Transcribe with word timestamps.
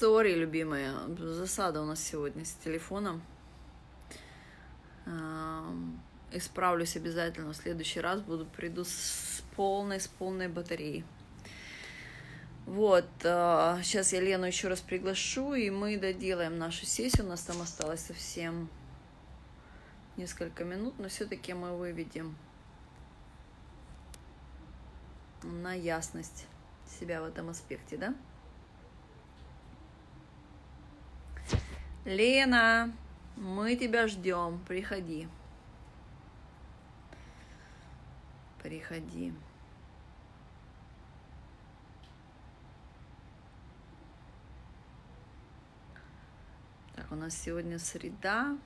Сори, 0.00 0.34
любимые, 0.34 0.94
засада 1.18 1.82
у 1.82 1.84
нас 1.84 2.02
сегодня 2.02 2.46
с 2.46 2.52
телефоном. 2.54 3.20
Исправлюсь 6.32 6.96
обязательно 6.96 7.52
в 7.52 7.56
следующий 7.56 8.00
раз, 8.00 8.22
буду 8.22 8.46
приду 8.46 8.84
с 8.84 9.42
полной, 9.56 10.00
с 10.00 10.06
полной 10.06 10.48
батареей. 10.48 11.04
Вот, 12.64 13.04
сейчас 13.20 14.14
я 14.14 14.22
Лену 14.22 14.46
еще 14.46 14.68
раз 14.68 14.80
приглашу, 14.80 15.52
и 15.52 15.68
мы 15.68 15.98
доделаем 15.98 16.56
нашу 16.56 16.86
сессию. 16.86 17.26
У 17.26 17.28
нас 17.28 17.42
там 17.42 17.60
осталось 17.60 18.00
совсем 18.00 18.70
несколько 20.16 20.64
минут, 20.64 20.94
но 20.98 21.10
все-таки 21.10 21.52
мы 21.52 21.76
выведем 21.76 22.38
на 25.42 25.74
ясность 25.74 26.46
себя 26.98 27.20
в 27.20 27.26
этом 27.26 27.50
аспекте, 27.50 27.98
да? 27.98 28.14
Лена, 32.06 32.92
мы 33.36 33.76
тебя 33.76 34.08
ждем, 34.08 34.58
приходи. 34.66 35.28
Приходи. 38.62 39.34
Так, 46.96 47.12
у 47.12 47.14
нас 47.14 47.34
сегодня 47.34 47.78
среда. 47.78 48.56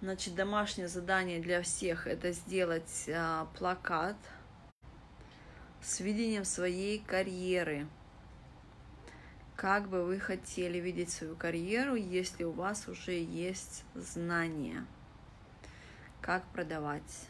Значит, 0.00 0.34
домашнее 0.34 0.88
задание 0.88 1.40
для 1.40 1.62
всех 1.62 2.08
это 2.08 2.32
сделать 2.32 3.08
а, 3.08 3.46
плакат 3.56 4.16
с 5.80 6.00
видением 6.00 6.44
своей 6.44 6.98
карьеры. 6.98 7.86
Как 9.60 9.90
бы 9.90 10.06
вы 10.06 10.18
хотели 10.18 10.78
видеть 10.78 11.10
свою 11.10 11.36
карьеру, 11.36 11.94
если 11.94 12.44
у 12.44 12.50
вас 12.50 12.88
уже 12.88 13.12
есть 13.12 13.84
знания? 13.94 14.86
Как 16.22 16.50
продавать? 16.54 17.28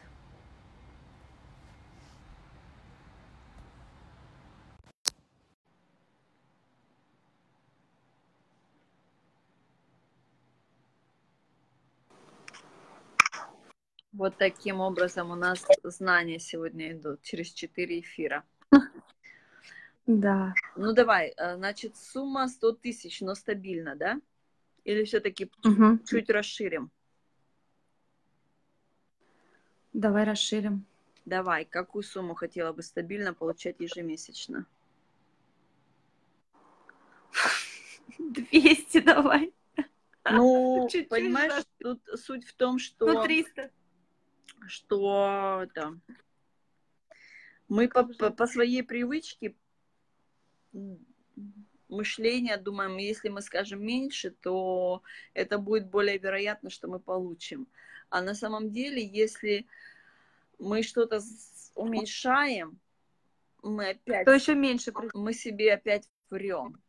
Вот 14.12 14.36
таким 14.38 14.78
образом 14.78 15.32
у 15.32 15.34
нас 15.34 15.66
знания 15.82 16.38
сегодня 16.38 16.92
идут 16.92 17.22
через 17.22 17.48
четыре 17.48 17.98
эфира. 17.98 18.44
Да. 20.18 20.54
Ну 20.74 20.92
давай, 20.92 21.32
э, 21.36 21.56
значит, 21.56 21.96
сумма 21.96 22.48
100 22.48 22.72
тысяч, 22.72 23.20
но 23.20 23.36
стабильно, 23.36 23.94
да? 23.94 24.20
Или 24.84 25.04
все-таки 25.04 25.50
Угу. 25.64 26.00
чуть 26.04 26.28
расширим? 26.30 26.90
Давай 29.92 30.24
расширим. 30.24 30.84
Давай, 31.26 31.64
какую 31.64 32.02
сумму 32.02 32.34
хотела 32.34 32.72
бы 32.72 32.82
стабильно 32.82 33.34
получать 33.34 33.76
ежемесячно? 33.78 34.66
200 38.18 39.00
давай. 39.00 39.52
Ну, 40.28 40.88
Чуть-чуть 40.90 41.08
понимаешь, 41.08 41.52
раз. 41.52 41.68
тут 41.78 42.00
суть 42.16 42.44
в 42.46 42.54
том, 42.54 42.80
что... 42.80 43.06
Ну, 43.06 43.22
300. 43.22 43.70
что 44.66 45.60
это, 45.62 46.00
мы 47.68 47.88
по, 47.88 48.02
по, 48.02 48.30
по 48.30 48.46
своей 48.48 48.82
привычке 48.82 49.54
мышления 51.88 52.56
думаем, 52.56 52.96
если 52.96 53.28
мы 53.28 53.42
скажем 53.42 53.84
меньше, 53.84 54.30
то 54.30 55.02
это 55.34 55.58
будет 55.58 55.88
более 55.88 56.18
вероятно, 56.18 56.70
что 56.70 56.88
мы 56.88 57.00
получим. 57.00 57.66
А 58.08 58.22
на 58.22 58.34
самом 58.34 58.70
деле, 58.70 59.04
если 59.04 59.66
мы 60.58 60.82
что-то 60.82 61.20
уменьшаем, 61.74 62.78
мы 63.62 63.90
опять, 63.90 64.24
То 64.24 64.32
еще 64.32 64.54
меньше. 64.54 64.92
мы 65.14 65.32
себе 65.32 65.74
опять 65.74 66.08
врем. 66.30 66.80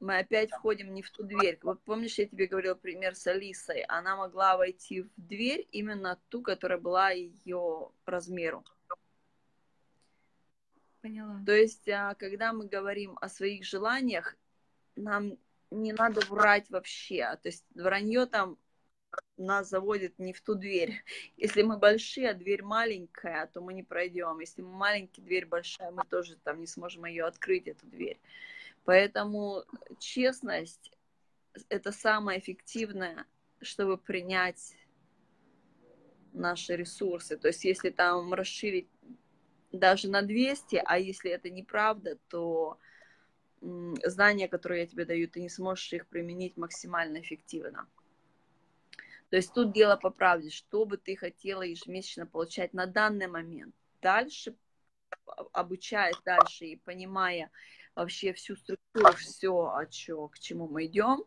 Мы 0.00 0.18
опять 0.18 0.50
входим 0.50 0.92
не 0.94 1.02
в 1.02 1.10
ту 1.10 1.22
дверь. 1.22 1.58
Вот 1.62 1.80
помнишь, 1.84 2.18
я 2.18 2.26
тебе 2.26 2.46
говорила 2.46 2.74
пример 2.74 3.14
с 3.14 3.26
Алисой. 3.28 3.82
Она 3.82 4.16
могла 4.16 4.56
войти 4.56 5.02
в 5.02 5.10
дверь 5.16 5.68
именно 5.70 6.20
ту, 6.28 6.42
которая 6.42 6.78
была 6.78 7.10
ее 7.10 7.90
размеру. 8.04 8.64
Поняла. 11.02 11.42
То 11.44 11.52
есть, 11.52 11.88
а, 11.88 12.14
когда 12.14 12.52
мы 12.52 12.68
говорим 12.68 13.18
о 13.20 13.28
своих 13.28 13.64
желаниях, 13.64 14.36
нам 14.94 15.36
не 15.70 15.92
надо 15.92 16.20
врать 16.26 16.70
вообще. 16.70 17.24
То 17.42 17.48
есть 17.48 17.64
вранье 17.74 18.26
там 18.26 18.56
нас 19.36 19.68
заводит 19.68 20.18
не 20.18 20.32
в 20.32 20.40
ту 20.40 20.54
дверь. 20.54 21.02
Если 21.36 21.62
мы 21.62 21.76
большие, 21.76 22.30
а 22.30 22.34
дверь 22.34 22.62
маленькая, 22.62 23.46
то 23.48 23.60
мы 23.60 23.74
не 23.74 23.82
пройдем. 23.82 24.38
Если 24.38 24.62
мы 24.62 24.72
маленькие, 24.72 25.26
дверь 25.26 25.46
большая, 25.46 25.90
мы 25.90 26.04
тоже 26.04 26.36
там 26.36 26.60
не 26.60 26.66
сможем 26.66 27.04
ее 27.06 27.24
открыть, 27.24 27.66
эту 27.66 27.86
дверь. 27.86 28.20
Поэтому 28.84 29.64
честность– 29.98 30.92
это 31.68 31.90
самое 31.92 32.38
эффективное, 32.38 33.26
чтобы 33.60 33.98
принять 33.98 34.76
наши 36.32 36.76
ресурсы. 36.76 37.36
То 37.36 37.48
есть 37.48 37.64
если 37.64 37.90
там 37.90 38.32
расширить 38.34 38.88
даже 39.72 40.08
на 40.08 40.22
200, 40.22 40.82
а 40.84 40.98
если 40.98 41.30
это 41.30 41.50
неправда, 41.50 42.18
то 42.28 42.78
знания, 44.04 44.48
которые 44.48 44.82
я 44.82 44.86
тебе 44.86 45.04
даю, 45.04 45.28
ты 45.28 45.40
не 45.40 45.48
сможешь 45.48 45.92
их 45.92 46.06
применить 46.08 46.56
максимально 46.56 47.20
эффективно. 47.20 47.86
То 49.30 49.36
есть 49.36 49.54
тут 49.54 49.72
дело 49.72 49.96
по 49.96 50.10
правде, 50.10 50.50
что 50.50 50.84
бы 50.84 50.98
ты 50.98 51.16
хотела 51.16 51.62
ежемесячно 51.62 52.26
получать 52.26 52.74
на 52.74 52.86
данный 52.86 53.28
момент. 53.28 53.74
Дальше, 54.02 54.54
а- 55.26 55.46
обучаясь 55.52 56.20
дальше 56.24 56.66
и 56.66 56.76
понимая 56.76 57.50
вообще 57.94 58.32
всю 58.34 58.56
структуру, 58.56 59.12
все, 59.16 59.72
о 59.74 59.86
чё, 59.86 60.28
к 60.28 60.38
чему 60.38 60.68
мы 60.68 60.84
идем, 60.86 61.24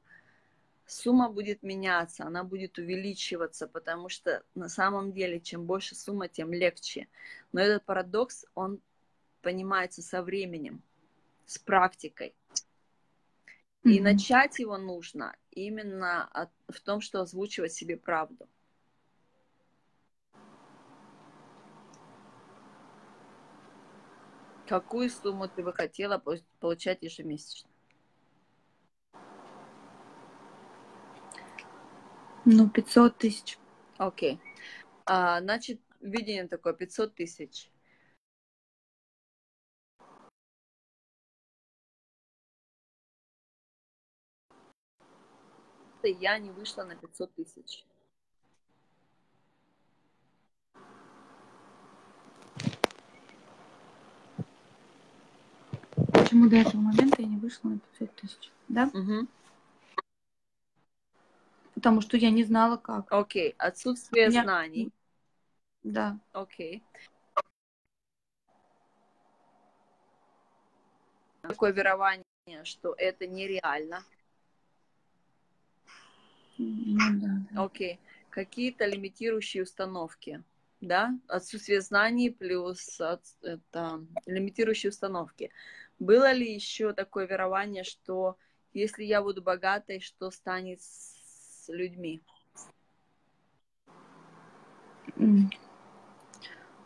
сумма 0.85 1.29
будет 1.29 1.63
меняться, 1.63 2.25
она 2.25 2.43
будет 2.43 2.77
увеличиваться, 2.77 3.67
потому 3.67 4.09
что 4.09 4.43
на 4.55 4.69
самом 4.69 5.11
деле, 5.13 5.39
чем 5.39 5.65
больше 5.65 5.95
сумма, 5.95 6.27
тем 6.27 6.53
легче. 6.53 7.07
Но 7.51 7.61
этот 7.61 7.83
парадокс, 7.85 8.45
он 8.55 8.79
понимается 9.41 10.01
со 10.01 10.21
временем, 10.21 10.81
с 11.45 11.57
практикой. 11.57 12.33
И 13.83 13.99
Мгм. 13.99 14.03
начать 14.03 14.57
его 14.59 14.77
нужно 14.77 15.35
именно 15.51 16.27
от- 16.27 16.49
в 16.69 16.79
том, 16.81 17.01
что 17.01 17.21
озвучивать 17.21 17.73
себе 17.73 17.97
правду. 17.97 18.47
Какую 24.65 25.11
сумму 25.11 25.47
ты 25.47 25.61
бы 25.63 25.71
хотела 25.73 26.17
пол- 26.17 26.43
получать 26.59 27.03
ежемесячно? 27.03 27.69
Ну, 32.45 32.69
500 32.69 33.17
тысяч. 33.17 33.57
Окей. 33.97 34.39
А, 35.05 35.41
значит, 35.41 35.81
видение 35.99 36.47
такое 36.47 36.73
500 36.73 37.15
тысяч. 37.15 37.71
Я 46.03 46.37
не 46.37 46.51
вышла 46.51 46.83
на 46.83 46.95
500 46.95 47.33
тысяч. 47.33 47.83
Почему 56.13 56.47
до 56.47 56.57
этого 56.57 56.79
момента 56.79 57.23
я 57.23 57.27
не 57.27 57.37
вышла 57.37 57.69
на 57.69 57.79
500 57.79 58.15
тысяч? 58.15 58.51
Да? 58.67 58.91
Мгм. 58.93 59.27
Потому 61.85 62.01
что 62.01 62.17
я 62.17 62.31
не 62.31 62.43
знала, 62.43 62.77
как. 62.77 63.05
Окей. 63.11 63.53
Отсутствие 63.59 64.29
Я- 64.31 64.41
знаний. 64.41 64.91
Да. 65.83 66.17
Окей. 66.33 66.81
Такое 71.43 71.71
верование, 71.73 72.25
что 72.63 72.95
это 72.97 73.27
нереально. 73.27 74.03
Ну 76.57 77.19
да. 77.21 77.27
да. 77.51 77.63
Окей. 77.65 77.99
Какие-то 78.31 78.87
лимитирующие 78.87 79.61
установки, 79.61 80.43
да? 80.81 81.15
Отсутствие 81.27 81.81
знаний 81.81 82.31
плюс 82.31 82.99
от- 82.99 83.21
это, 83.43 84.03
лимитирующие 84.25 84.89
установки. 84.89 85.51
Было 85.99 86.31
ли 86.31 86.51
еще 86.51 86.93
такое 86.93 87.27
верование, 87.27 87.83
что 87.83 88.37
если 88.73 89.03
я 89.03 89.21
буду 89.21 89.43
богатой, 89.43 89.99
что 89.99 90.31
станет 90.31 90.81
с 90.81 91.14
людьми? 91.73 92.21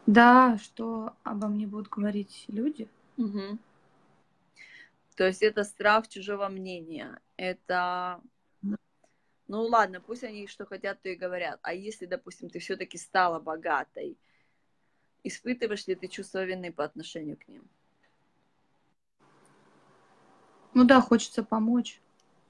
Да, 0.06 0.58
что 0.58 1.14
обо 1.24 1.48
мне 1.48 1.68
будут 1.68 1.90
говорить 1.90 2.46
люди. 2.48 2.88
Мгм. 3.18 3.60
То 5.16 5.28
есть 5.28 5.44
это 5.44 5.64
страх 5.64 6.08
чужого 6.08 6.48
мнения. 6.48 7.20
Это... 7.36 8.22
Ну 9.48 9.64
ладно, 9.64 10.00
пусть 10.00 10.24
они 10.24 10.48
что 10.48 10.66
хотят, 10.66 11.02
то 11.02 11.10
и 11.10 11.16
говорят. 11.16 11.60
А 11.64 11.74
если, 11.74 12.06
допустим, 12.06 12.50
ты 12.50 12.60
все-таки 12.60 12.98
стала 12.98 13.40
богатой, 13.40 14.18
испытываешь 15.24 15.88
ли 15.88 15.96
ты 15.96 16.08
чувство 16.08 16.46
вины 16.46 16.72
по 16.72 16.84
отношению 16.84 17.36
к 17.38 17.48
ним? 17.48 17.68
Ну 20.74 20.86
да, 20.86 21.02
хочется 21.02 21.44
помочь. 21.44 22.00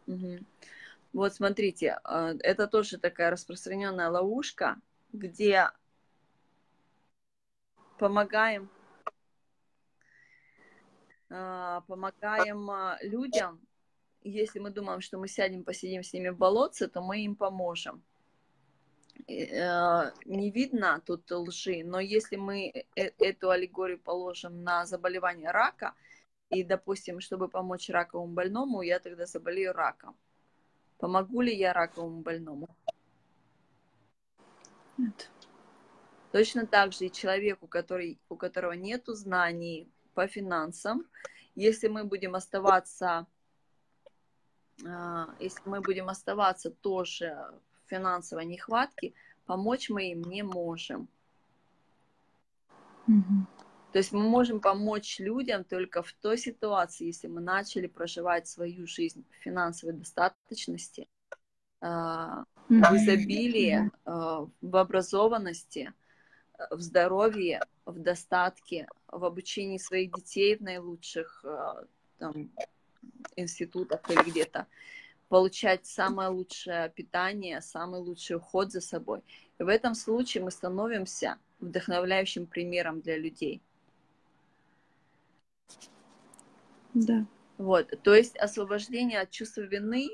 Угу. 0.07 0.39
Вот 1.13 1.33
смотрите, 1.33 1.99
а, 2.03 2.33
это 2.39 2.67
тоже 2.67 2.97
такая 2.97 3.31
распространенная 3.31 4.09
ловушка, 4.09 4.77
где 5.11 5.69
помогаем 7.97 8.69
а, 11.29 11.81
помогаем 11.81 12.69
а, 12.69 12.97
людям, 13.01 13.59
если 14.23 14.59
мы 14.59 14.69
думаем, 14.71 15.01
что 15.01 15.17
мы 15.17 15.27
сядем, 15.27 15.63
посидим 15.63 16.03
с 16.03 16.13
ними 16.13 16.29
в 16.29 16.37
болотце, 16.37 16.87
то 16.87 17.01
мы 17.01 17.23
им 17.23 17.35
поможем. 17.35 18.03
Не 19.27 20.51
видно 20.51 21.01
тут 21.05 21.29
лжи, 21.29 21.83
но 21.83 21.99
если 21.99 22.37
мы 22.37 22.69
э, 22.69 22.85
э, 22.95 23.11
эту 23.19 23.49
аллегорию 23.49 23.99
положим 23.99 24.63
на 24.63 24.85
заболевание 24.85 25.51
рака, 25.51 25.93
и, 26.49 26.63
допустим, 26.63 27.19
чтобы 27.19 27.47
помочь 27.47 27.89
раковому 27.89 28.33
больному, 28.33 28.81
я 28.81 28.99
тогда 28.99 29.25
заболею 29.25 29.73
раком. 29.73 30.15
Помогу 30.99 31.41
ли 31.41 31.55
я 31.55 31.73
раковому 31.73 32.21
больному? 32.21 32.67
Нет. 34.97 35.31
Точно 36.31 36.67
так 36.67 36.91
же 36.91 37.05
и 37.05 37.11
человеку, 37.11 37.67
который, 37.67 38.19
у 38.27 38.35
которого 38.35 38.73
нет 38.73 39.03
знаний 39.07 39.89
по 40.13 40.27
финансам, 40.27 41.05
если 41.55 41.87
мы 41.87 42.03
будем 42.03 42.35
оставаться, 42.35 43.25
а, 44.85 45.33
если 45.39 45.61
мы 45.69 45.81
будем 45.81 46.09
оставаться 46.09 46.69
тоже 46.69 47.33
в 47.85 47.89
финансовой 47.89 48.45
нехватке, 48.45 49.13
помочь 49.45 49.89
мы 49.89 50.11
им 50.11 50.23
не 50.23 50.43
можем. 50.43 51.07
Угу. 53.07 53.47
То 53.91 53.97
есть 53.97 54.11
мы 54.11 54.21
можем 54.21 54.59
помочь 54.59 55.19
людям 55.19 55.63
только 55.63 56.03
в 56.03 56.13
той 56.13 56.37
ситуации, 56.37 57.07
если 57.07 57.27
мы 57.27 57.41
начали 57.41 57.87
проживать 57.87 58.47
свою 58.47 58.85
жизнь 58.85 59.25
в 59.31 59.43
финансовой 59.43 59.95
достаточности, 59.95 61.07
а, 61.81 62.43
в 62.67 62.95
изобилии, 62.95 63.89
а, 64.05 64.47
в 64.61 64.75
образованности, 64.75 65.93
в 66.69 66.81
здоровье, 66.81 67.61
в 67.85 67.97
достатке, 67.99 68.87
в 69.07 69.25
обучении 69.25 69.77
своих 69.77 70.11
детей 70.13 70.55
в 70.55 70.61
наилучших 70.61 71.43
а, 71.45 71.85
там, 72.19 72.51
институтах 73.35 74.07
или 74.09 74.29
где-то, 74.29 74.67
получать 75.29 75.85
самое 75.87 76.29
лучшее 76.29 76.89
питание, 76.89 77.61
самый 77.61 78.01
лучший 78.01 78.35
уход 78.35 78.71
за 78.71 78.81
собой. 78.81 79.21
И 79.57 79.63
в 79.63 79.67
этом 79.67 79.95
случае 79.95 80.43
мы 80.43 80.51
становимся 80.51 81.37
вдохновляющим 81.59 82.45
примером 82.45 83.01
для 83.01 83.17
людей. 83.17 83.61
Да. 86.93 87.25
Вот, 87.57 87.93
то 88.03 88.15
есть 88.15 88.37
освобождение 88.37 89.19
от 89.19 89.31
чувства 89.31 89.61
вины, 89.61 90.09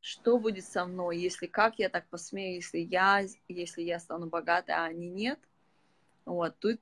что 0.00 0.38
будет 0.38 0.64
со 0.64 0.84
мной, 0.84 1.18
если 1.18 1.46
как 1.46 1.78
я 1.78 1.88
так 1.88 2.06
посмею, 2.08 2.56
если 2.56 2.78
я, 2.78 3.24
если 3.48 3.82
я 3.82 3.98
стану 3.98 4.26
богатой, 4.26 4.74
а 4.74 4.84
они 4.84 5.08
нет. 5.08 5.38
Вот, 6.24 6.58
тут 6.58 6.80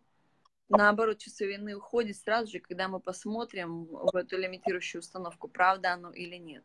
наоборот, 0.68 1.18
чувство 1.18 1.44
вины 1.44 1.76
уходит 1.76 2.16
сразу 2.16 2.50
же, 2.50 2.60
когда 2.60 2.88
мы 2.88 3.00
посмотрим 3.00 3.84
в 3.84 4.14
эту 4.16 4.36
лимитирующую 4.36 5.00
установку, 5.00 5.48
правда 5.48 5.92
оно 5.92 6.10
или 6.10 6.36
нет. 6.36 6.64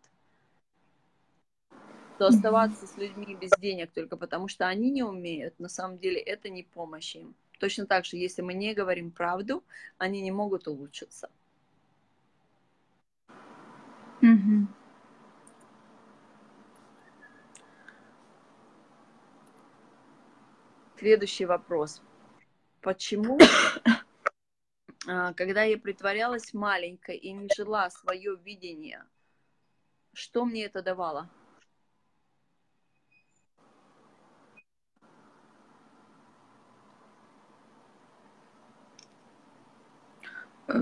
То 2.17 2.27
оставаться 2.27 2.85
с 2.85 2.97
людьми 2.97 3.35
без 3.35 3.51
денег 3.59 3.91
только 3.91 4.17
потому, 4.17 4.47
что 4.47 4.67
они 4.67 4.91
не 4.91 5.03
умеют, 5.03 5.59
на 5.59 5.69
самом 5.69 5.97
деле 5.97 6.19
это 6.19 6.49
не 6.49 6.63
помощь 6.63 7.15
им. 7.15 7.35
Точно 7.61 7.85
так 7.85 8.05
же, 8.05 8.17
если 8.17 8.41
мы 8.41 8.55
не 8.55 8.73
говорим 8.73 9.11
правду, 9.11 9.63
они 9.99 10.19
не 10.21 10.31
могут 10.31 10.67
улучшиться. 10.67 11.29
Угу. 14.23 14.67
Следующий 20.97 21.45
вопрос. 21.45 22.01
Почему, 22.81 23.37
а, 25.07 25.33
когда 25.33 25.61
я 25.61 25.77
притворялась 25.77 26.55
маленькой 26.55 27.17
и 27.17 27.31
не 27.31 27.47
жила 27.55 27.91
свое 27.91 28.37
видение, 28.37 29.05
что 30.13 30.45
мне 30.45 30.65
это 30.65 30.81
давало? 30.81 31.29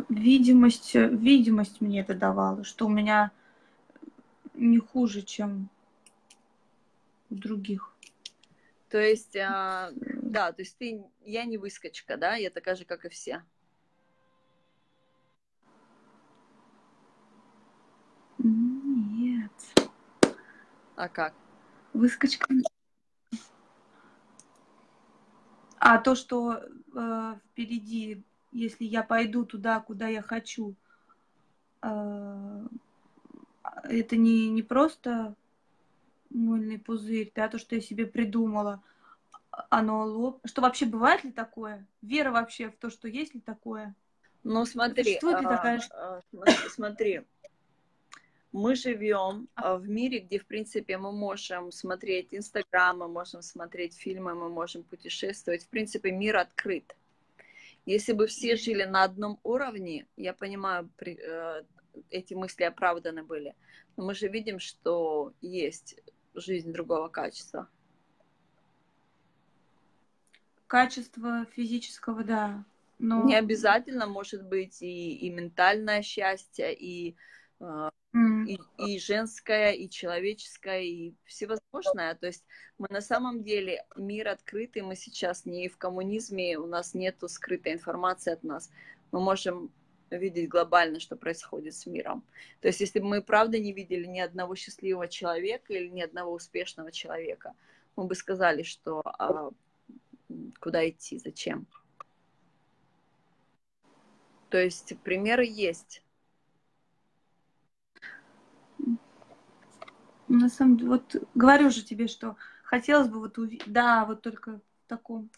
Видимость, 0.09 0.95
видимость 0.95 1.81
мне 1.81 2.01
это 2.01 2.13
давало, 2.13 2.63
что 2.63 2.87
у 2.87 2.89
меня 2.89 3.31
не 4.53 4.79
хуже, 4.79 5.21
чем 5.21 5.69
у 7.29 7.35
других. 7.35 7.93
То 8.89 8.99
есть, 8.99 9.35
а, 9.37 9.91
да, 9.93 10.51
то 10.51 10.61
есть 10.61 10.77
ты, 10.77 11.03
я 11.23 11.45
не 11.45 11.57
выскочка, 11.57 12.17
да, 12.17 12.35
я 12.35 12.49
такая 12.49 12.75
же, 12.75 12.85
как 12.85 13.05
и 13.05 13.09
все. 13.09 13.43
Нет. 18.39 19.51
А 20.95 21.07
как? 21.07 21.33
Выскочка. 21.93 22.47
А 25.77 25.97
то, 25.97 26.15
что 26.15 26.61
э, 26.95 27.35
впереди 27.51 28.23
если 28.51 28.83
я 28.83 29.03
пойду 29.03 29.45
туда, 29.45 29.79
куда 29.79 30.07
я 30.07 30.21
хочу, 30.21 30.75
э, 31.81 32.67
это 33.83 34.15
не, 34.15 34.49
не 34.49 34.63
просто 34.63 35.35
мыльный 36.29 36.79
пузырь, 36.79 37.31
да, 37.35 37.47
то, 37.47 37.57
что 37.57 37.75
я 37.75 37.81
себе 37.81 38.05
придумала, 38.05 38.81
оно 39.69 40.05
лоб. 40.05 40.41
Что 40.45 40.61
вообще 40.61 40.85
бывает 40.85 41.23
ли 41.23 41.31
такое? 41.31 41.85
Вера 42.01 42.31
вообще 42.31 42.69
в 42.69 42.77
то, 42.77 42.89
что 42.89 43.07
есть 43.07 43.33
ли 43.33 43.41
такое? 43.41 43.95
Ну, 44.43 44.65
смотри, 44.65 45.03
Существует 45.03 45.41
ли 45.41 45.45
а, 45.45 45.49
такая... 45.49 45.81
а, 45.91 46.21
смотри, 46.69 47.21
мы 48.51 48.75
живем 48.75 49.49
а. 49.55 49.75
в 49.75 49.89
мире, 49.89 50.19
где, 50.19 50.39
в 50.39 50.45
принципе, 50.45 50.97
мы 50.97 51.11
можем 51.11 51.71
смотреть 51.71 52.29
Инстаграм, 52.31 52.97
мы 52.97 53.07
можем 53.07 53.41
смотреть 53.41 53.95
фильмы, 53.95 54.35
мы 54.35 54.49
можем 54.49 54.83
путешествовать. 54.83 55.63
В 55.63 55.67
принципе, 55.67 56.11
мир 56.11 56.37
открыт. 56.37 56.95
Если 57.85 58.13
бы 58.13 58.27
все 58.27 58.55
жили 58.55 58.83
на 58.83 59.03
одном 59.03 59.39
уровне, 59.43 60.07
я 60.15 60.33
понимаю, 60.33 60.89
при, 60.97 61.17
э, 61.19 61.63
эти 62.09 62.33
мысли 62.33 62.63
оправданы 62.63 63.23
были, 63.23 63.55
но 63.97 64.05
мы 64.05 64.13
же 64.13 64.27
видим, 64.27 64.59
что 64.59 65.33
есть 65.41 65.99
жизнь 66.33 66.71
другого 66.71 67.07
качества. 67.09 67.67
Качество 70.67 71.45
физического, 71.55 72.23
да. 72.23 72.63
Но... 72.99 73.23
Не 73.23 73.35
обязательно 73.35 74.07
может 74.07 74.45
быть 74.45 74.81
и, 74.81 75.15
и 75.15 75.29
ментальное 75.29 76.01
счастье, 76.01 76.75
и 76.75 77.15
э, 77.59 77.89
и, 78.13 78.59
и 78.77 78.99
женское, 78.99 79.71
и 79.71 79.89
человеческое, 79.89 80.81
и 80.81 81.13
всевозможное. 81.25 82.15
То 82.15 82.27
есть 82.27 82.43
мы 82.77 82.87
на 82.89 83.01
самом 83.01 83.43
деле 83.43 83.85
мир 83.95 84.29
открытый, 84.29 84.81
мы 84.81 84.95
сейчас 84.95 85.45
не 85.45 85.67
в 85.67 85.77
коммунизме, 85.77 86.57
у 86.57 86.65
нас 86.65 86.93
нету 86.93 87.27
скрытой 87.27 87.73
информации 87.73 88.33
от 88.33 88.43
нас. 88.43 88.71
Мы 89.11 89.19
можем 89.19 89.71
видеть 90.09 90.49
глобально, 90.49 90.99
что 90.99 91.15
происходит 91.15 91.75
с 91.75 91.85
миром. 91.85 92.23
То 92.61 92.67
есть 92.67 92.81
если 92.81 92.99
бы 92.99 93.05
мы 93.05 93.21
правда 93.21 93.59
не 93.59 93.73
видели 93.73 94.05
ни 94.05 94.19
одного 94.19 94.55
счастливого 94.55 95.07
человека 95.07 95.73
или 95.73 95.87
ни 95.87 96.01
одного 96.01 96.33
успешного 96.33 96.91
человека, 96.91 97.53
мы 97.95 98.05
бы 98.05 98.15
сказали, 98.15 98.63
что 98.63 99.01
а, 99.05 99.51
куда 100.59 100.87
идти, 100.89 101.19
зачем. 101.19 101.67
То 104.49 104.57
есть 104.57 104.97
примеры 105.03 105.45
есть. 105.45 106.01
На 110.27 110.49
самом 110.49 110.77
деле, 110.77 110.89
вот 110.89 111.15
говорю 111.33 111.69
же 111.71 111.83
тебе, 111.83 112.07
что 112.07 112.35
хотелось 112.63 113.09
бы 113.09 113.19
вот 113.19 113.37
увидеть, 113.37 113.71
да, 113.71 114.05
вот 114.05 114.21
только 114.21 114.59
в 114.59 114.87
таком. 114.87 115.29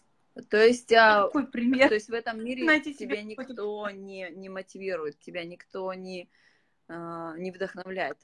То 0.48 0.64
есть, 0.64 0.92
а, 0.92 1.24
какой 1.24 1.46
пример? 1.46 1.88
То 1.88 1.94
есть 1.94 2.08
в 2.08 2.12
этом 2.14 2.42
мире 2.42 2.64
Найти 2.64 2.94
тебя 2.94 3.22
никто 3.22 3.88
не, 3.90 4.30
не 4.30 4.48
мотивирует, 4.48 5.18
тебя 5.18 5.44
никто 5.44 5.92
не, 5.94 6.28
а, 6.88 7.36
не 7.36 7.50
вдохновляет. 7.50 8.18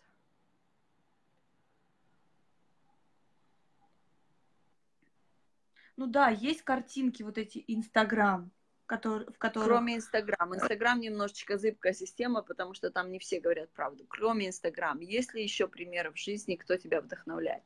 Ну 5.96 6.06
да, 6.06 6.28
есть 6.28 6.62
картинки, 6.62 7.22
вот 7.22 7.38
эти 7.38 7.64
Инстаграм, 7.66 8.50
который, 8.88 9.26
в 9.26 9.38
которых... 9.38 9.68
Кроме 9.68 9.96
Инстаграм. 9.96 10.54
Инстаграм 10.54 10.98
немножечко 10.98 11.58
зыбкая 11.58 11.92
система, 11.92 12.42
потому 12.42 12.72
что 12.72 12.90
там 12.90 13.12
не 13.12 13.18
все 13.18 13.38
говорят 13.38 13.70
правду. 13.70 14.04
Кроме 14.08 14.48
Инстаграм. 14.48 14.98
Есть 15.00 15.34
ли 15.34 15.42
еще 15.42 15.68
примеры 15.68 16.10
в 16.10 16.18
жизни, 16.18 16.56
кто 16.56 16.76
тебя 16.76 17.02
вдохновляет? 17.02 17.62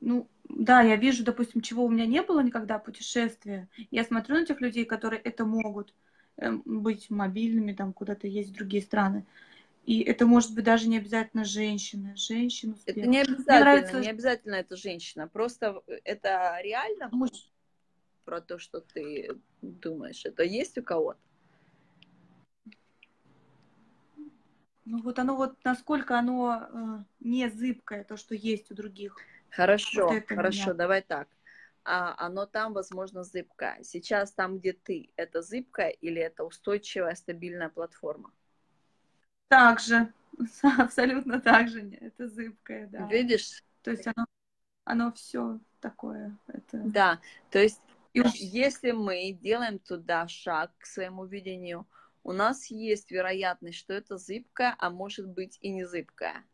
Ну, 0.00 0.28
да, 0.48 0.82
я 0.82 0.94
вижу, 0.94 1.24
допустим, 1.24 1.62
чего 1.62 1.84
у 1.84 1.90
меня 1.90 2.06
не 2.06 2.22
было 2.22 2.40
никогда 2.40 2.78
путешествия. 2.78 3.68
Я 3.90 4.04
смотрю 4.04 4.36
на 4.36 4.46
тех 4.46 4.60
людей, 4.60 4.84
которые 4.84 5.20
это 5.20 5.44
могут 5.44 5.92
эм, 6.36 6.62
быть 6.64 7.10
мобильными, 7.10 7.72
там 7.72 7.92
куда-то 7.92 8.28
есть 8.28 8.50
в 8.50 8.54
другие 8.54 8.84
страны. 8.84 9.26
И 9.86 10.02
это 10.02 10.26
может 10.26 10.52
быть 10.52 10.64
даже 10.64 10.88
не 10.88 10.98
обязательно 10.98 11.44
женщина. 11.44 12.16
Женщина 12.16 12.74
успех. 12.74 12.96
Это 12.96 13.06
не 13.06 13.20
обязательно, 13.20 13.60
нравится... 13.60 14.00
не 14.00 14.08
обязательно 14.08 14.54
это 14.56 14.76
женщина. 14.76 15.28
Просто 15.28 15.80
это 16.02 16.58
реально 16.60 17.08
Муж... 17.12 17.30
про 18.24 18.40
то, 18.40 18.58
что 18.58 18.80
ты 18.80 19.30
думаешь. 19.62 20.24
Это 20.24 20.42
есть 20.42 20.76
у 20.76 20.82
кого-то? 20.82 21.20
Ну 24.84 25.02
вот 25.02 25.20
оно 25.20 25.36
вот, 25.36 25.56
насколько 25.64 26.18
оно 26.18 26.68
э, 26.68 27.04
не 27.20 27.48
зыбкое, 27.48 28.02
то, 28.02 28.16
что 28.16 28.34
есть 28.34 28.70
у 28.72 28.74
других. 28.74 29.16
Хорошо, 29.50 30.08
вот 30.08 30.26
хорошо, 30.26 30.70
меня. 30.70 30.74
давай 30.74 31.02
так. 31.02 31.28
А, 31.84 32.14
оно 32.18 32.46
там, 32.46 32.72
возможно, 32.72 33.22
зыбкое. 33.22 33.78
Сейчас 33.82 34.32
там, 34.32 34.58
где 34.58 34.72
ты, 34.72 35.10
это 35.14 35.42
зыбкая 35.42 35.90
или 35.90 36.20
это 36.20 36.42
устойчивая, 36.42 37.14
стабильная 37.14 37.68
платформа? 37.68 38.32
Так 39.48 39.80
же, 39.80 40.12
абсолютно 40.78 41.40
так 41.40 41.68
же, 41.68 41.88
это 42.00 42.28
зыбкое, 42.28 42.88
да. 42.88 43.06
Видишь? 43.06 43.62
То 43.82 43.90
есть 43.90 44.06
оно, 44.06 44.26
оно 44.84 45.12
все 45.12 45.60
такое. 45.80 46.36
Это... 46.48 46.78
Да, 46.84 47.20
то 47.50 47.58
есть 47.58 47.80
И... 48.12 48.22
если 48.34 48.90
мы 48.90 49.32
делаем 49.32 49.78
туда 49.78 50.26
шаг 50.28 50.72
к 50.78 50.86
своему 50.86 51.24
видению, 51.24 51.86
у 52.24 52.32
нас 52.32 52.66
есть 52.72 53.12
вероятность, 53.12 53.78
что 53.78 53.92
это 53.92 54.18
зыбкое, 54.18 54.74
а 54.78 54.90
может 54.90 55.28
быть 55.28 55.58
и 55.60 55.68
не 55.68 55.84
зыбкое. 55.84 56.44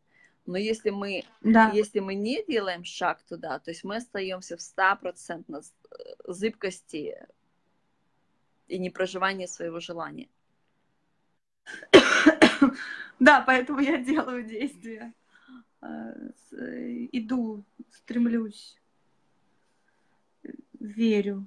Но 0.44 0.58
если 0.58 0.90
мы, 0.90 1.24
да. 1.40 1.70
если 1.70 2.00
мы 2.00 2.14
не 2.14 2.44
делаем 2.44 2.84
шаг 2.84 3.22
туда, 3.22 3.58
то 3.58 3.70
есть 3.70 3.84
мы 3.84 3.96
остаемся 3.96 4.56
в 4.56 4.60
стопроцентной 4.60 5.60
э, 5.60 5.94
зыбкости 6.26 7.26
и 8.66 8.78
не 8.78 8.90
проживании 8.90 9.46
своего 9.46 9.80
желания. 9.80 10.28
Да, 13.18 13.40
поэтому 13.40 13.80
я 13.80 13.98
делаю 13.98 14.42
действия. 14.42 15.12
А, 15.80 16.12
иду, 17.12 17.64
стремлюсь, 17.90 18.76
верю, 20.80 21.46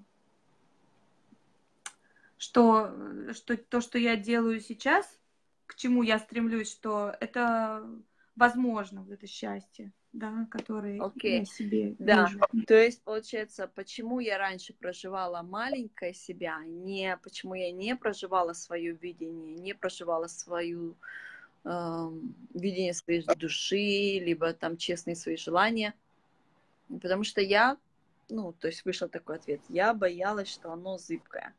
что, 2.38 3.34
что 3.34 3.58
то, 3.58 3.82
что 3.82 3.98
я 3.98 4.16
делаю 4.16 4.60
сейчас, 4.62 5.20
к 5.66 5.76
чему 5.76 6.04
я 6.04 6.20
стремлюсь, 6.20 6.72
что 6.72 7.16
это 7.20 7.88
возможно, 8.36 9.02
вот 9.02 9.12
это 9.12 9.28
счастье, 9.28 9.92
да, 10.16 10.48
которое 10.50 10.98
okay. 11.00 11.40
я 11.40 11.46
себе 11.46 11.96
да. 12.00 12.26
вижу. 12.26 12.40
То 12.66 12.76
есть, 12.76 13.02
получается, 13.04 13.70
почему 13.76 14.20
я 14.20 14.38
раньше 14.38 14.74
проживала 14.74 15.42
маленькое 15.42 16.14
себя, 16.14 16.64
не 16.66 17.18
почему 17.18 17.54
я 17.56 17.72
не 17.72 17.96
проживала 17.96 18.54
свое 18.54 18.94
видение, 18.94 19.56
не 19.56 19.74
проживала 19.76 20.28
свою 20.28 20.96
э, 21.66 22.12
видение 22.54 22.94
своей 22.94 23.26
души, 23.36 24.20
либо 24.26 24.54
там 24.54 24.78
честные 24.78 25.16
свои 25.16 25.36
желания, 25.36 25.94
потому 27.02 27.24
что 27.24 27.42
я, 27.42 27.78
ну, 28.30 28.54
то 28.54 28.68
есть 28.68 28.86
вышел 28.86 29.10
такой 29.10 29.36
ответ, 29.36 29.60
я 29.70 29.94
боялась, 29.94 30.48
что 30.48 30.72
оно 30.72 30.98
зыбкое. 30.98 31.54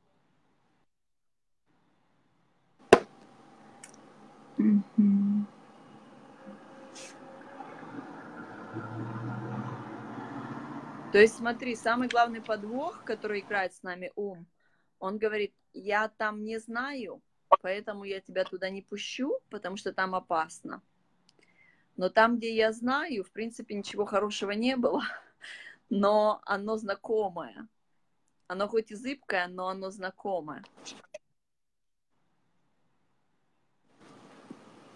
Mm-hmm. 4.58 5.15
То 11.16 11.22
есть 11.22 11.38
смотри, 11.38 11.74
самый 11.76 12.08
главный 12.08 12.42
подвох, 12.42 13.02
который 13.02 13.40
играет 13.40 13.72
с 13.72 13.82
нами 13.82 14.12
ум, 14.16 14.46
он 14.98 15.16
говорит, 15.16 15.54
я 15.72 16.08
там 16.08 16.44
не 16.44 16.58
знаю, 16.58 17.22
поэтому 17.62 18.04
я 18.04 18.20
тебя 18.20 18.44
туда 18.44 18.68
не 18.68 18.82
пущу, 18.82 19.40
потому 19.48 19.78
что 19.78 19.94
там 19.94 20.14
опасно. 20.14 20.82
Но 21.96 22.10
там, 22.10 22.36
где 22.36 22.54
я 22.54 22.70
знаю, 22.70 23.24
в 23.24 23.30
принципе, 23.30 23.74
ничего 23.74 24.04
хорошего 24.04 24.50
не 24.50 24.76
было, 24.76 25.04
но 25.88 26.42
оно 26.44 26.76
знакомое. 26.76 27.66
Оно 28.46 28.68
хоть 28.68 28.90
и 28.90 28.94
зыбкое, 28.94 29.48
но 29.48 29.68
оно 29.68 29.90
знакомое. 29.90 30.62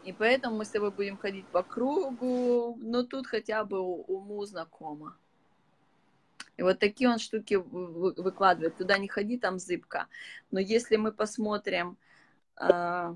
И 0.05 0.13
поэтому 0.13 0.59
мы 0.59 0.67
с 0.67 0.71
тобой 0.71 0.91
будем 0.91 1.17
ходить 1.17 1.47
по 1.47 1.63
кругу, 1.63 2.77
но 2.79 3.05
тут 3.05 3.27
хотя 3.27 3.65
бы 3.65 3.81
уму 3.81 4.45
знакомо. 4.45 5.17
И 6.61 6.63
вот 6.63 6.79
такие 6.79 7.09
он 7.09 7.19
штуки 7.19 7.55
выкладывает. 7.55 8.77
Туда 8.77 8.99
не 8.99 9.09
ходи, 9.09 9.39
там 9.39 9.59
зыбка. 9.59 10.09
Но 10.51 10.61
если 10.61 10.97
мы 10.97 11.11
посмотрим 11.11 11.97
э, 12.61 13.15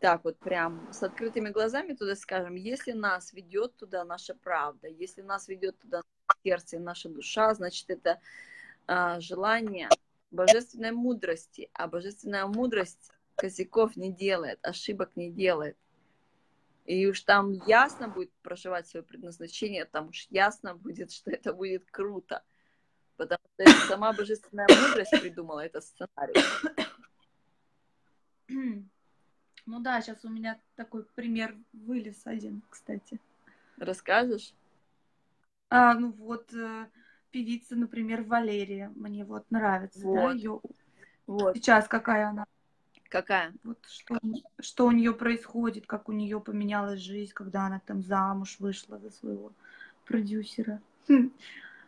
так 0.00 0.24
вот 0.24 0.36
прям 0.40 0.92
с 0.92 1.00
открытыми 1.00 1.50
глазами 1.50 1.92
туда 1.92 2.16
скажем, 2.16 2.56
если 2.56 2.90
нас 2.90 3.32
ведет 3.32 3.76
туда 3.76 4.04
наша 4.04 4.34
правда, 4.34 4.88
если 4.88 5.22
нас 5.22 5.46
ведет 5.46 5.78
туда 5.78 6.02
сердце 6.42 6.74
и 6.74 6.80
наша 6.80 7.08
душа, 7.08 7.54
значит 7.54 7.88
это 7.88 8.20
э, 8.88 9.20
желание 9.20 9.88
божественной 10.32 10.90
мудрости. 10.90 11.70
А 11.72 11.86
божественная 11.86 12.46
мудрость 12.46 13.12
косяков 13.36 13.94
не 13.94 14.12
делает, 14.12 14.58
ошибок 14.62 15.12
не 15.14 15.30
делает. 15.30 15.76
И 16.88 17.06
уж 17.06 17.20
там 17.20 17.52
ясно 17.66 18.08
будет 18.08 18.32
проживать 18.40 18.88
свое 18.88 19.04
предназначение, 19.04 19.84
там 19.84 20.08
уж 20.08 20.26
ясно 20.30 20.74
будет, 20.74 21.12
что 21.12 21.30
это 21.30 21.52
будет 21.52 21.84
круто. 21.90 22.42
Потому 23.18 23.40
что 23.52 23.62
это 23.64 23.86
сама 23.86 24.12
божественная 24.14 24.66
мудрость 24.70 25.10
придумала 25.20 25.60
этот 25.60 25.84
сценарий. 25.84 26.34
Ну 29.70 29.80
да, 29.80 30.00
сейчас 30.00 30.24
у 30.24 30.30
меня 30.30 30.58
такой 30.76 31.04
пример 31.04 31.54
вылез 31.74 32.22
один, 32.24 32.62
кстати. 32.70 33.20
Расскажешь? 33.76 34.54
А, 35.68 35.92
ну 35.92 36.10
вот 36.12 36.54
э, 36.54 36.86
певица, 37.30 37.76
например, 37.76 38.22
Валерия, 38.22 38.90
мне 38.96 39.26
вот 39.26 39.44
нравится, 39.50 40.00
вот. 40.00 40.14
да, 40.14 40.32
ее. 40.32 40.60
Вот. 41.26 41.54
Сейчас 41.54 41.86
какая 41.86 42.28
она? 42.28 42.46
Какая? 43.08 43.54
Вот 43.64 43.78
что, 43.88 44.18
что 44.60 44.86
у 44.86 44.90
нее 44.90 45.14
происходит, 45.14 45.86
как 45.86 46.08
у 46.08 46.12
нее 46.12 46.40
поменялась 46.40 47.00
жизнь, 47.00 47.32
когда 47.32 47.66
она 47.66 47.80
там 47.86 48.02
замуж 48.02 48.56
вышла 48.58 48.98
за 48.98 49.10
своего 49.10 49.52
продюсера. 50.04 50.80
Хм. 51.08 51.32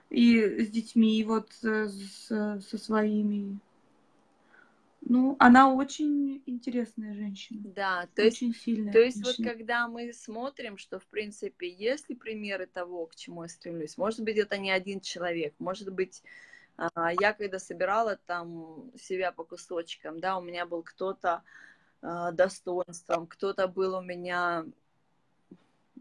И 0.08 0.64
с 0.64 0.70
детьми, 0.70 1.20
и 1.20 1.24
вот 1.24 1.50
э, 1.62 1.88
с, 1.88 2.26
со 2.26 2.78
своими. 2.78 3.58
Ну, 5.02 5.36
она 5.38 5.72
очень 5.72 6.42
интересная 6.46 7.14
женщина. 7.14 7.60
Да, 7.74 8.08
то 8.14 8.24
очень 8.24 8.48
есть, 8.48 8.62
сильная. 8.62 8.92
То 8.92 8.98
есть 8.98 9.24
женщина. 9.24 9.48
вот 9.48 9.56
когда 9.56 9.88
мы 9.88 10.12
смотрим, 10.12 10.78
что 10.78 10.98
в 10.98 11.06
принципе, 11.06 11.70
есть 11.70 12.08
ли 12.08 12.16
примеры 12.16 12.66
того, 12.66 13.06
к 13.06 13.14
чему 13.14 13.42
я 13.42 13.48
стремлюсь, 13.48 13.98
может 13.98 14.20
быть, 14.22 14.36
это 14.36 14.58
не 14.58 14.70
один 14.70 15.00
человек, 15.00 15.54
может 15.58 15.92
быть, 15.92 16.22
я 17.20 17.32
когда 17.32 17.58
собирала 17.58 18.16
там 18.16 18.90
себя 18.96 19.32
по 19.32 19.44
кусочкам, 19.44 20.20
да, 20.20 20.38
у 20.38 20.40
меня 20.40 20.64
был 20.66 20.82
кто-то 20.82 21.42
а, 22.00 22.32
достоинством, 22.32 23.26
кто-то 23.26 23.68
был 23.68 23.96
у 23.96 24.00
меня, 24.00 24.64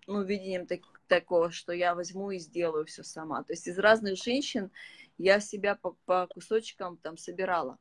ну, 0.08 0.24
видением 0.24 0.66
так, 0.66 0.82
такого, 1.08 1.52
что 1.52 1.74
я 1.74 1.96
возьму 1.96 2.32
и 2.32 2.40
сделаю 2.40 2.86
все 2.86 3.04
сама. 3.04 3.44
То 3.44 3.54
есть 3.54 3.68
из 3.68 3.78
разных 3.78 4.18
женщин 4.18 4.72
я 5.18 5.40
себя 5.40 5.76
по, 5.76 5.98
по 6.06 6.28
кусочкам 6.28 6.98
там 6.98 7.18
собирала 7.18 7.78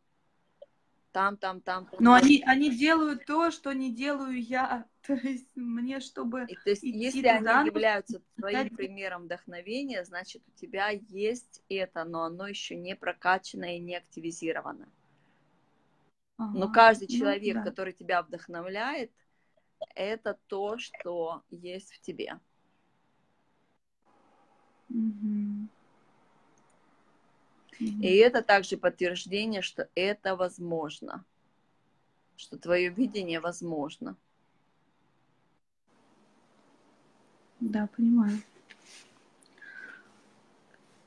там, 1.12 1.36
там, 1.36 1.60
там. 1.60 1.88
Но 1.98 2.14
они, 2.14 2.42
они 2.46 2.70
делают 2.70 3.24
то, 3.26 3.50
что 3.50 3.72
не 3.72 3.92
делаю 3.92 4.40
я. 4.40 4.86
То 5.08 5.14
есть 5.14 5.48
мне, 5.54 6.00
чтобы 6.00 6.44
И, 6.48 6.54
То 6.54 6.68
есть 6.68 6.82
если 6.82 7.22
туда, 7.22 7.60
они 7.60 7.68
являются 7.68 8.20
твоим 8.36 8.68
примером 8.68 9.22
вдохновения, 9.22 10.04
значит, 10.04 10.42
у 10.46 10.50
тебя 10.50 10.90
есть 10.90 11.62
это, 11.70 12.04
но 12.04 12.24
оно 12.24 12.46
еще 12.46 12.76
не 12.76 12.94
прокачано 12.94 13.74
и 13.74 13.78
не 13.78 13.96
активизировано. 13.96 14.86
Ага. 16.36 16.58
Но 16.58 16.70
каждый 16.70 17.08
ну 17.10 17.18
человек, 17.18 17.56
ну, 17.56 17.64
да. 17.64 17.70
который 17.70 17.94
тебя 17.94 18.22
вдохновляет, 18.22 19.10
это 19.94 20.38
то, 20.46 20.76
что 20.76 21.42
есть 21.50 21.90
в 21.94 22.00
тебе. 22.02 22.38
Угу. 24.90 25.68
И 27.80 28.16
это 28.16 28.42
также 28.42 28.76
подтверждение, 28.76 29.62
что 29.62 29.88
это 29.94 30.36
возможно, 30.36 31.24
что 32.36 32.58
твое 32.58 32.90
видение 32.90 33.40
возможно. 33.40 34.18
Да, 37.60 37.88
понимаю. 37.96 38.38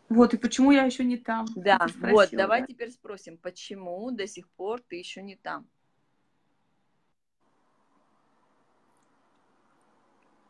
Вот, 0.09 0.33
и 0.33 0.37
почему 0.37 0.71
я 0.71 0.83
еще 0.83 1.05
не 1.05 1.17
там? 1.17 1.45
Да, 1.55 1.77
спросила, 1.87 2.11
вот, 2.11 2.29
давай 2.31 2.61
да? 2.61 2.67
теперь 2.67 2.91
спросим, 2.91 3.37
почему 3.37 4.11
до 4.11 4.27
сих 4.27 4.49
пор 4.49 4.81
ты 4.81 4.97
еще 4.97 5.21
не 5.21 5.37
там? 5.37 5.65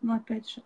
Ну, 0.01 0.15
опять 0.15 0.49
же, 0.49 0.63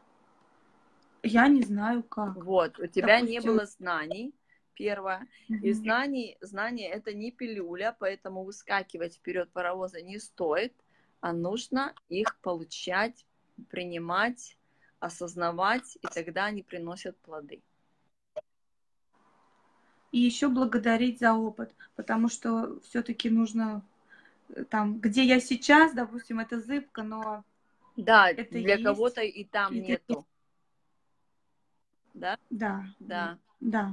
я 1.23 1.49
не 1.49 1.61
знаю 1.61 2.03
как. 2.03 2.37
Вот, 2.37 2.79
у 2.79 2.87
тебя 2.87 3.19
не 3.19 3.39
Допустим- 3.39 3.51
было 3.51 3.65
знаний, 3.65 4.33
первое. 4.75 5.27
И 5.49 5.71
Мгм. 5.71 5.73
знаний, 5.73 6.37
знания 6.39 6.89
это 6.89 7.13
не 7.13 7.31
пилюля, 7.31 7.93
поэтому 7.99 8.45
выскакивать 8.45 9.15
вперед 9.15 9.51
паровоза 9.51 10.01
не 10.01 10.19
стоит, 10.19 10.73
а 11.19 11.33
нужно 11.33 11.93
их 12.07 12.39
получать, 12.39 13.25
принимать, 13.69 14.57
осознавать, 14.99 15.97
и 16.01 16.07
тогда 16.07 16.45
они 16.45 16.63
приносят 16.63 17.17
плоды. 17.17 17.61
И 20.11 20.19
еще 20.19 20.47
благодарить 20.47 21.19
за 21.19 21.33
опыт, 21.33 21.75
потому 21.95 22.29
что 22.29 22.79
все-таки 22.81 23.29
нужно 23.29 23.83
э, 24.49 24.63
там, 24.63 24.99
где 24.99 25.23
я 25.25 25.39
сейчас, 25.39 25.93
допустим, 25.93 26.39
это 26.39 26.59
зыбко, 26.59 27.03
но 27.03 27.43
Да, 27.97 28.29
Это 28.29 28.51
для 28.51 28.75
есть. 28.75 28.83
кого-то 28.83 29.21
и 29.21 29.43
там 29.43 29.73
Это 29.73 29.81
нету. 29.81 30.25
Да, 32.13 32.37
да, 32.49 32.85
да. 32.99 33.37
да. 33.59 33.91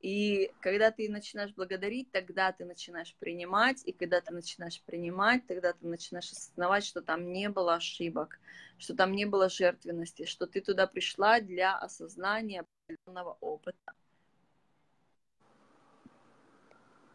И 0.00 0.52
когда 0.60 0.90
ты 0.90 1.08
начинаешь 1.08 1.52
благодарить, 1.54 2.10
тогда 2.10 2.52
ты 2.52 2.64
начинаешь 2.64 3.14
принимать, 3.18 3.82
и 3.84 3.92
когда 3.92 4.20
ты 4.20 4.32
начинаешь 4.32 4.80
принимать, 4.82 5.46
тогда 5.46 5.72
ты 5.72 5.86
начинаешь 5.86 6.30
осознавать, 6.30 6.84
что 6.84 7.02
там 7.02 7.32
не 7.32 7.48
было 7.48 7.74
ошибок, 7.74 8.38
что 8.78 8.94
там 8.94 9.12
не 9.12 9.24
было 9.24 9.48
жертвенности, 9.48 10.26
что 10.26 10.46
ты 10.46 10.60
туда 10.60 10.86
пришла 10.86 11.40
для 11.40 11.76
осознания 11.76 12.64
определенного 12.86 13.36
опыта. 13.40 13.92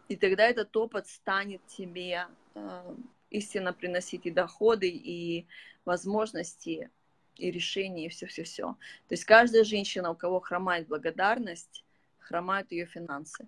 И 0.10 0.18
тогда 0.18 0.46
этот 0.46 0.75
опыт 0.75 1.08
станет 1.08 1.65
тебе 1.68 2.27
э, 2.53 2.96
истинно 3.30 3.72
приносить 3.72 4.25
и 4.25 4.32
доходы, 4.32 4.89
и 4.89 5.48
возможности, 5.86 6.91
и 7.38 7.50
решения, 7.50 8.08
и 8.08 8.10
все-все-все. 8.10 8.75
То 9.08 9.13
есть 9.13 9.24
каждая 9.24 9.63
женщина, 9.63 10.12
у 10.12 10.15
кого 10.15 10.39
хромает 10.41 10.88
благодарность, 10.88 11.86
хромают 12.31 12.71
ее 12.71 12.85
финансы. 12.85 13.45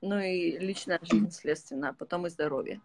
Ну 0.00 0.18
и 0.20 0.56
личная 0.58 1.00
жизнь, 1.02 1.32
следственно, 1.32 1.88
а 1.88 1.92
потом 1.92 2.26
и 2.26 2.30
здоровье. 2.30 2.80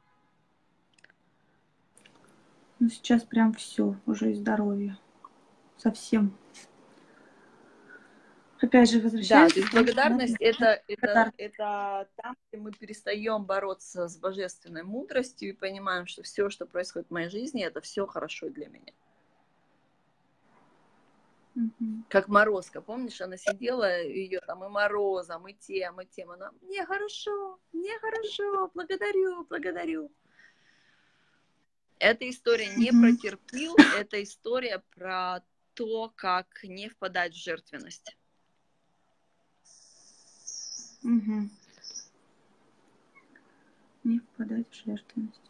Ну, 2.79 2.89
сейчас 2.89 3.23
прям 3.23 3.53
все, 3.53 3.95
уже 4.07 4.31
и 4.31 4.33
здоровье. 4.33 4.97
Совсем. 5.77 6.35
Опять 8.59 8.91
же, 8.91 9.01
Да, 9.01 9.49
то 9.49 9.59
есть 9.59 9.71
благодарность 9.71 10.35
это, 10.39 10.81
это, 10.87 11.01
Благодарность. 11.01 11.35
это 11.37 12.07
там, 12.15 12.35
где 12.51 12.61
мы 12.61 12.71
перестаем 12.71 13.43
бороться 13.43 14.07
с 14.07 14.17
божественной 14.17 14.83
мудростью 14.83 15.49
и 15.49 15.53
понимаем, 15.53 16.05
что 16.07 16.21
все, 16.23 16.49
что 16.49 16.65
происходит 16.65 17.07
в 17.07 17.11
моей 17.11 17.29
жизни, 17.29 17.63
это 17.63 17.81
все 17.81 18.05
хорошо 18.05 18.49
для 18.49 18.67
меня. 18.67 18.93
Как 22.09 22.27
Морозко, 22.27 22.81
помнишь, 22.81 23.21
она 23.21 23.37
сидела, 23.37 24.01
ее 24.03 24.39
там 24.41 24.63
и 24.65 24.69
Морозом, 24.69 25.47
и 25.47 25.53
тем, 25.53 26.01
и 26.01 26.05
тем. 26.05 26.31
Она, 26.31 26.51
мне 26.61 26.85
хорошо, 26.85 27.59
мне 27.71 27.97
хорошо, 27.99 28.71
благодарю, 28.73 29.45
благодарю. 29.45 30.11
Эта 31.99 32.29
история 32.29 32.75
не 32.75 32.91
про 32.91 33.15
терпил, 33.15 33.75
это 33.95 34.21
история 34.23 34.83
про 34.95 35.41
то, 35.73 36.11
как 36.15 36.47
не 36.63 36.89
впадать 36.89 37.33
в 37.33 37.41
жертвенность. 37.41 38.17
Мгм. 41.03 41.49
Не 44.03 44.19
впадать 44.19 44.67
в 44.69 44.85
жертвенность. 44.85 45.40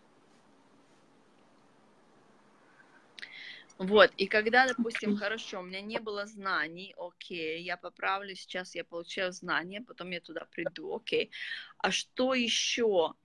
Вот, 3.82 4.12
и 4.16 4.28
когда, 4.28 4.68
допустим, 4.68 5.18
хорошо, 5.18 5.60
у 5.60 5.64
меня 5.64 5.82
не 5.82 6.00
было 6.00 6.28
знаний, 6.28 6.94
окей, 7.00 7.64
я 7.64 7.78
поправлю, 7.78 8.36
сейчас 8.36 8.76
я 8.76 8.84
получаю 8.84 9.32
знания, 9.32 9.82
потом 9.82 10.12
я 10.12 10.22
туда 10.22 10.46
приду, 10.52 10.96
окей. 10.96 11.32
А 11.80 11.90
что 11.90 12.36
еще, 12.36 13.16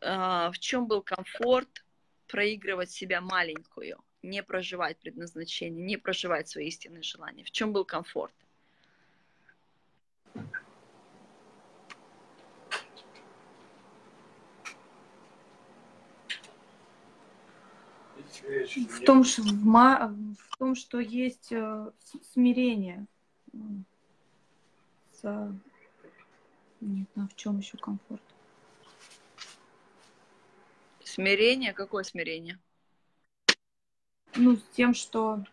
а, 0.00 0.52
в 0.52 0.60
чем 0.60 0.86
был 0.86 1.02
комфорт 1.02 1.84
проигрывать 2.28 2.92
себя 2.92 3.20
маленькую, 3.20 3.98
не 4.22 4.44
проживать 4.44 4.96
предназначение, 4.98 5.84
не 5.84 5.96
проживать 5.96 6.48
свои 6.48 6.68
истинные 6.68 7.02
желания? 7.02 7.42
В 7.42 7.50
чем 7.50 7.72
был 7.72 7.84
комфорт? 7.84 8.32
В 18.88 19.04
том, 19.04 19.24
что, 19.24 19.42
в, 19.42 19.64
ма- 19.64 20.14
в 20.38 20.56
том, 20.58 20.74
что 20.74 20.98
есть 20.98 21.52
э, 21.52 21.90
смирение. 22.32 23.06
С- 25.12 25.52
Нет, 26.80 27.08
ну 27.14 27.24
а 27.24 27.28
в 27.28 27.34
чем 27.36 27.58
еще 27.58 27.78
комфорт? 27.78 28.22
Смирение? 31.04 31.72
Какое 31.72 32.02
смирение? 32.04 32.58
Ну, 34.36 34.56
с 34.56 34.62
тем, 34.74 34.94
что 34.94 35.44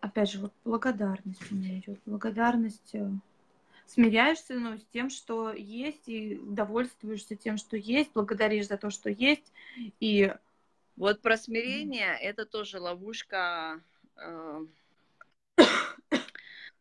опять 0.00 0.30
же, 0.30 0.40
вот 0.40 0.52
благодарность 0.64 1.50
у 1.50 1.54
меня 1.54 1.78
идет. 1.78 1.98
Благодарность. 2.04 2.94
Смиряешься, 3.90 4.54
ну, 4.54 4.78
с 4.78 4.84
тем, 4.92 5.10
что 5.10 5.52
есть, 5.52 6.08
и 6.08 6.38
довольствуешься 6.44 7.34
тем, 7.34 7.56
что 7.56 7.76
есть, 7.76 8.12
благодаришь 8.14 8.68
за 8.68 8.76
то, 8.76 8.88
что 8.88 9.10
есть, 9.10 9.52
и 9.98 10.32
Вот 10.96 11.20
про 11.22 11.36
смирение 11.36 12.16
это 12.20 12.46
тоже 12.46 12.78
ловушка. 12.78 13.82
э, 14.14 14.66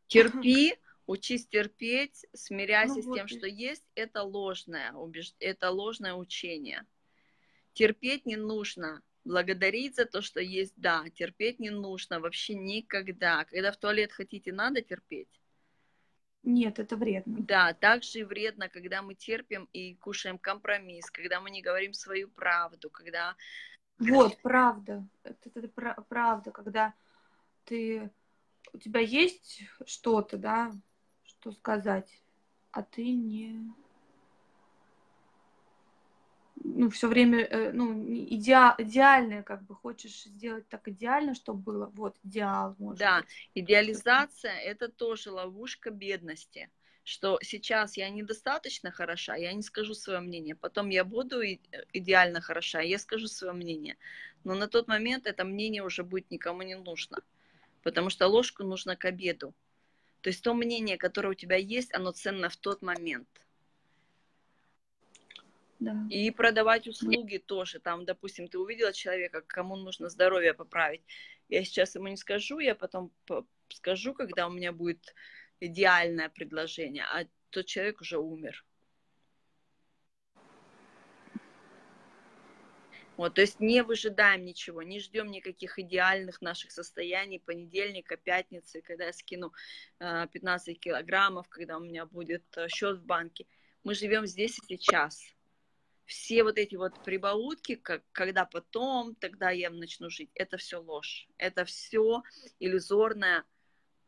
Терпи, 0.07 0.75
учись 1.07 1.47
терпеть, 1.47 2.27
смиряйся 2.33 2.97
Ну 2.97 3.01
с 3.01 3.05
вот 3.07 3.15
тем, 3.15 3.25
и- 3.25 3.29
что 3.29 3.47
есть. 3.47 3.85
Это 3.95 4.21
ложное 4.21 4.91
убеж... 4.93 5.33
это 5.39 5.71
ложное 5.71 6.13
учение. 6.13 6.85
Терпеть 7.73 8.27
не 8.27 8.35
нужно. 8.35 9.01
Благодарить 9.25 9.95
за 9.95 10.05
то, 10.05 10.21
что 10.21 10.39
есть, 10.41 10.75
да. 10.77 11.05
Терпеть 11.15 11.57
не 11.59 11.71
нужно 11.71 12.19
вообще 12.19 12.53
никогда. 12.53 13.45
Когда 13.45 13.71
в 13.71 13.77
туалет 13.77 14.11
хотите, 14.11 14.53
надо 14.53 14.83
терпеть. 14.83 15.41
Нет, 16.43 16.79
это 16.79 16.95
вредно. 16.95 17.37
Да, 17.41 17.73
также 17.73 18.19
и 18.19 18.23
вредно, 18.23 18.69
когда 18.69 19.01
мы 19.01 19.15
терпим 19.15 19.67
и 19.73 19.95
кушаем 19.95 20.37
компромисс, 20.37 21.09
когда 21.11 21.39
мы 21.41 21.49
не 21.49 21.61
говорим 21.61 21.93
свою 21.93 22.29
правду, 22.29 22.89
когда 22.89 23.35
Вот, 23.99 24.41
правда. 24.41 25.07
Это, 25.23 25.49
это 25.53 25.67
пра- 25.67 26.05
правда, 26.07 26.51
когда 26.51 26.93
ты 27.65 28.09
у 28.73 28.77
тебя 28.77 29.01
есть 29.01 29.63
что-то, 29.85 30.37
да, 30.37 30.71
что 31.23 31.51
сказать, 31.51 32.23
а 32.71 32.81
ты 32.83 33.11
не 33.11 33.73
ну, 36.75 36.89
все 36.89 37.07
время, 37.07 37.39
э, 37.39 37.71
ну, 37.71 37.93
идеа- 38.03 38.75
идеальное, 38.77 39.43
как 39.43 39.63
бы, 39.63 39.75
хочешь 39.75 40.23
сделать 40.23 40.67
так 40.69 40.87
идеально, 40.87 41.33
чтобы 41.35 41.59
было, 41.59 41.91
вот, 41.95 42.17
идеал, 42.23 42.75
может 42.77 42.99
Да, 42.99 43.19
быть. 43.21 43.49
идеализация– 43.55 44.53
это 44.65 44.87
тоже 44.89 45.31
ловушка 45.31 45.91
бедности, 45.91 46.69
что 47.03 47.39
сейчас 47.41 47.97
я 47.97 48.09
недостаточно 48.09 48.91
хороша, 48.91 49.35
я 49.35 49.53
не 49.53 49.63
скажу 49.63 49.93
свое 49.93 50.19
мнение, 50.19 50.55
потом 50.55 50.89
я 50.89 51.03
буду 51.03 51.41
э, 51.41 51.57
идеально 51.93 52.41
хороша, 52.41 52.81
я 52.81 52.99
скажу 52.99 53.27
свое 53.27 53.53
мнение, 53.53 53.97
но 54.43 54.55
на 54.55 54.67
тот 54.67 54.87
момент 54.87 55.25
это 55.27 55.43
мнение 55.45 55.83
уже 55.83 56.03
будет 56.03 56.31
никому 56.31 56.61
не 56.61 56.75
нужно, 56.75 57.17
потому 57.83 58.09
что 58.09 58.27
ложку 58.27 58.63
нужно 58.63 58.95
к 58.95 59.05
обеду. 59.05 59.53
То 60.21 60.29
есть 60.29 60.43
то 60.43 60.53
мнение, 60.53 60.97
которое 60.97 61.29
у 61.29 61.33
тебя 61.33 61.55
есть, 61.55 61.93
оно 61.95 62.11
ценно 62.11 62.49
в 62.49 62.57
тот 62.57 62.81
момент. 62.81 63.27
Да. 65.79 65.95
И 66.09 66.29
продавать 66.31 66.87
услуги 66.87 67.37
тоже. 67.37 67.79
Там, 67.79 68.05
допустим, 68.05 68.47
ты 68.49 68.59
увидела 68.59 68.91
человека, 68.91 69.41
кому 69.41 69.77
нужно 69.77 70.09
здоровье 70.09 70.53
поправить. 70.53 71.01
Я 71.47 71.63
сейчас 71.63 71.95
ему 71.95 72.07
не 72.07 72.17
скажу, 72.17 72.59
я 72.59 72.75
потом 72.75 73.11
по- 73.25 73.47
скажу, 73.69 74.13
когда 74.13 74.47
у 74.47 74.51
меня 74.51 74.73
будет 74.73 75.15
идеальное 75.61 76.29
предложение, 76.29 77.05
а 77.05 77.25
тот 77.49 77.65
человек 77.65 78.01
уже 78.01 78.17
умер. 78.17 78.65
Вот, 83.15 83.35
то 83.35 83.41
есть 83.41 83.59
не 83.59 83.83
выжидаем 83.83 84.45
ничего, 84.45 84.81
не 84.81 85.01
ждем 85.01 85.29
никаких 85.29 85.77
идеальных 85.77 86.41
наших 86.41 86.71
состояний 86.71 87.39
понедельника, 87.39 88.15
пятницы, 88.15 88.81
когда 88.81 89.07
я 89.07 89.13
скину 89.13 89.51
э, 89.99 90.27
15 90.31 90.79
килограммов, 90.79 91.49
когда 91.49 91.77
у 91.77 91.81
меня 91.81 92.05
будет 92.05 92.45
э, 92.55 92.69
счет 92.69 92.99
в 92.99 93.03
банке. 93.03 93.45
Мы 93.83 93.93
живем 93.93 94.25
здесь 94.25 94.57
и 94.59 94.77
сейчас 94.77 95.35
все 96.09 96.43
вот 96.43 96.57
эти 96.57 96.75
вот 96.75 96.99
прибаутки, 97.03 97.75
как, 97.75 98.01
когда 98.11 98.43
потом, 98.43 99.13
тогда 99.15 99.51
я 99.51 99.69
начну 99.69 100.09
жить, 100.09 100.31
это 100.33 100.57
все 100.57 100.81
ложь. 100.81 101.27
Это 101.37 101.65
все 101.65 102.23
иллюзорная 102.59 103.45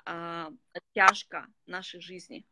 а, 0.04 0.52
оттяжка 0.74 1.46
нашей 1.68 2.02
жизни. 2.02 2.44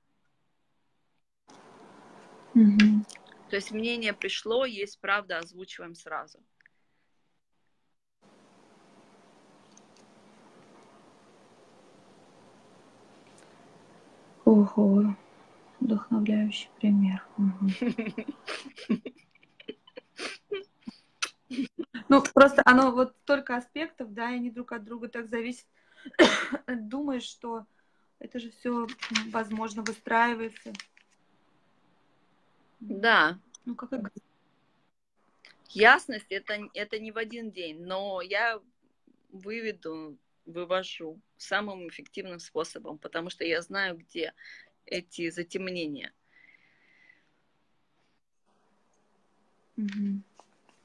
Мгм. 2.53 3.03
То 3.49 3.55
есть 3.55 3.71
мнение 3.71 4.13
пришло, 4.13 4.65
есть 4.65 4.99
правда, 5.01 5.39
озвучиваем 5.39 5.95
сразу. 5.95 6.39
Ого, 14.45 15.15
вдохновляющий 15.79 16.69
пример. 16.79 17.25
Мгм. 17.37 17.71
Ну, 22.09 22.23
просто 22.33 22.61
оно 22.65 22.91
вот 22.91 23.15
столько 23.23 23.55
аспектов, 23.55 24.13
да, 24.13 24.31
и 24.31 24.35
они 24.35 24.51
друг 24.51 24.71
от 24.71 24.83
друга 24.83 25.09
так 25.09 25.29
зависят. 25.29 25.65
Думаешь, 26.67 27.23
что 27.23 27.65
это 28.19 28.39
же 28.39 28.51
все, 28.51 28.87
возможно, 29.31 29.81
выстраивается. 29.81 30.73
Да, 32.79 33.39
Ну, 33.65 33.75
как 33.75 33.91
ясность 35.69 36.31
это, 36.31 36.69
это 36.73 36.99
не 36.99 37.11
в 37.11 37.17
один 37.17 37.51
день, 37.51 37.83
но 37.83 38.21
я 38.21 38.59
выведу, 39.31 40.17
вывожу 40.45 41.21
самым 41.37 41.89
эффективным 41.89 42.39
способом, 42.39 42.97
потому 42.97 43.29
что 43.29 43.43
я 43.43 43.61
знаю, 43.61 43.97
где 43.97 44.33
эти 44.85 45.29
затемнения. 45.29 46.13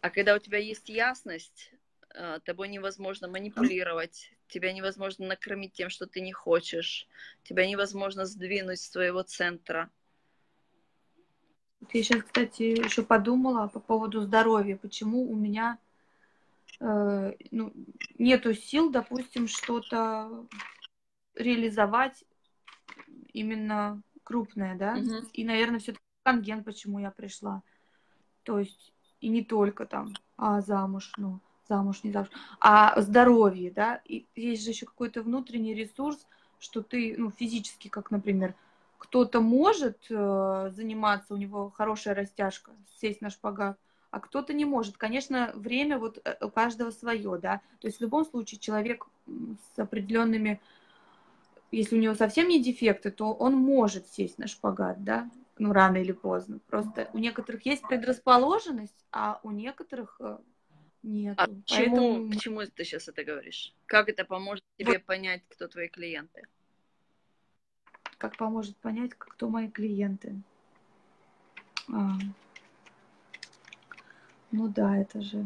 А 0.00 0.10
когда 0.10 0.34
у 0.34 0.38
тебя 0.38 0.58
есть 0.58 0.88
ясность, 0.88 1.72
э, 2.14 2.38
тобой 2.44 2.68
невозможно 2.68 3.28
манипулировать, 3.28 4.30
тебя 4.48 4.72
невозможно 4.72 5.26
накормить 5.26 5.72
тем, 5.72 5.88
что 5.88 6.06
ты 6.06 6.20
не 6.20 6.32
хочешь, 6.32 7.08
тебя 7.42 7.66
невозможно 7.66 8.26
сдвинуть 8.26 8.80
с 8.80 8.90
твоего 8.90 9.22
центра. 9.22 9.90
Я 11.92 12.02
сейчас, 12.02 12.22
кстати, 12.22 12.62
еще 12.62 13.02
подумала 13.02 13.68
по 13.68 13.80
поводу 13.80 14.22
здоровья. 14.22 14.76
Почему 14.76 15.30
у 15.30 15.36
меня 15.36 15.78
э, 16.80 17.32
ну, 17.50 17.72
нету 18.18 18.54
сил, 18.54 18.90
допустим, 18.90 19.48
что-то 19.48 20.46
реализовать 21.34 22.24
именно 23.32 24.02
крупное, 24.22 24.76
да? 24.76 24.96
Мгм. 24.96 25.28
И, 25.32 25.44
наверное, 25.44 25.80
все-таки 25.80 26.04
конген, 26.22 26.64
почему 26.64 26.98
я 26.98 27.10
пришла. 27.10 27.62
То 28.44 28.58
есть 28.58 28.92
и 29.20 29.28
не 29.28 29.42
только 29.42 29.86
там, 29.86 30.14
а 30.36 30.60
замуж, 30.60 31.12
ну, 31.16 31.40
замуж, 31.68 32.00
не 32.02 32.12
замуж, 32.12 32.28
а 32.60 33.00
здоровье, 33.00 33.70
да? 33.70 34.00
И 34.04 34.26
есть 34.36 34.64
же 34.64 34.70
еще 34.70 34.86
какой-то 34.86 35.22
внутренний 35.22 35.74
ресурс, 35.74 36.26
что 36.58 36.82
ты, 36.82 37.14
ну, 37.16 37.30
физически, 37.30 37.88
как, 37.88 38.10
например, 38.10 38.54
кто-то 38.98 39.40
может 39.40 39.98
э, 40.10 40.70
заниматься, 40.74 41.34
у 41.34 41.36
него 41.36 41.70
хорошая 41.70 42.14
растяжка, 42.14 42.72
сесть 43.00 43.20
на 43.20 43.30
шпагат, 43.30 43.78
а 44.10 44.20
кто-то 44.20 44.52
не 44.52 44.64
может. 44.64 44.96
Конечно, 44.96 45.52
время 45.54 45.98
вот 45.98 46.20
э, 46.24 46.36
у 46.40 46.50
каждого 46.50 46.90
свое, 46.90 47.38
да. 47.38 47.60
То 47.80 47.88
есть 47.88 47.98
в 47.98 48.00
любом 48.00 48.24
случае 48.24 48.60
человек 48.60 49.06
с 49.26 49.78
определенными, 49.78 50.60
если 51.70 51.96
у 51.96 52.00
него 52.00 52.14
совсем 52.14 52.48
не 52.48 52.62
дефекты, 52.62 53.10
то 53.10 53.32
он 53.32 53.54
может 53.54 54.06
сесть 54.08 54.38
на 54.38 54.46
шпагат, 54.46 55.02
да, 55.02 55.30
ну, 55.58 55.72
рано 55.72 55.98
или 55.98 56.12
поздно. 56.12 56.58
Просто 56.66 57.08
у 57.12 57.18
некоторых 57.18 57.64
есть 57.66 57.86
предрасположенность, 57.86 59.06
а 59.12 59.40
у 59.42 59.50
некоторых 59.50 60.16
э, 60.20 60.38
нету. 61.02 61.42
А 61.42 61.46
к 61.46 61.64
чему, 61.64 61.96
Поэтому 61.96 62.30
к 62.30 62.36
чему 62.36 62.60
ты 62.66 62.84
сейчас 62.84 63.08
это 63.08 63.24
говоришь? 63.24 63.74
Как 63.86 64.08
это 64.08 64.24
поможет 64.24 64.64
тебе 64.76 64.98
понять, 64.98 65.42
кто 65.48 65.68
твои 65.68 65.88
клиенты? 65.88 66.48
как 68.24 68.38
поможет 68.38 68.74
понять, 68.78 69.12
кто 69.18 69.50
мои 69.50 69.68
клиенты? 69.68 70.40
А, 71.92 72.14
ну 74.50 74.68
да, 74.68 74.96
это 74.96 75.20
же. 75.20 75.44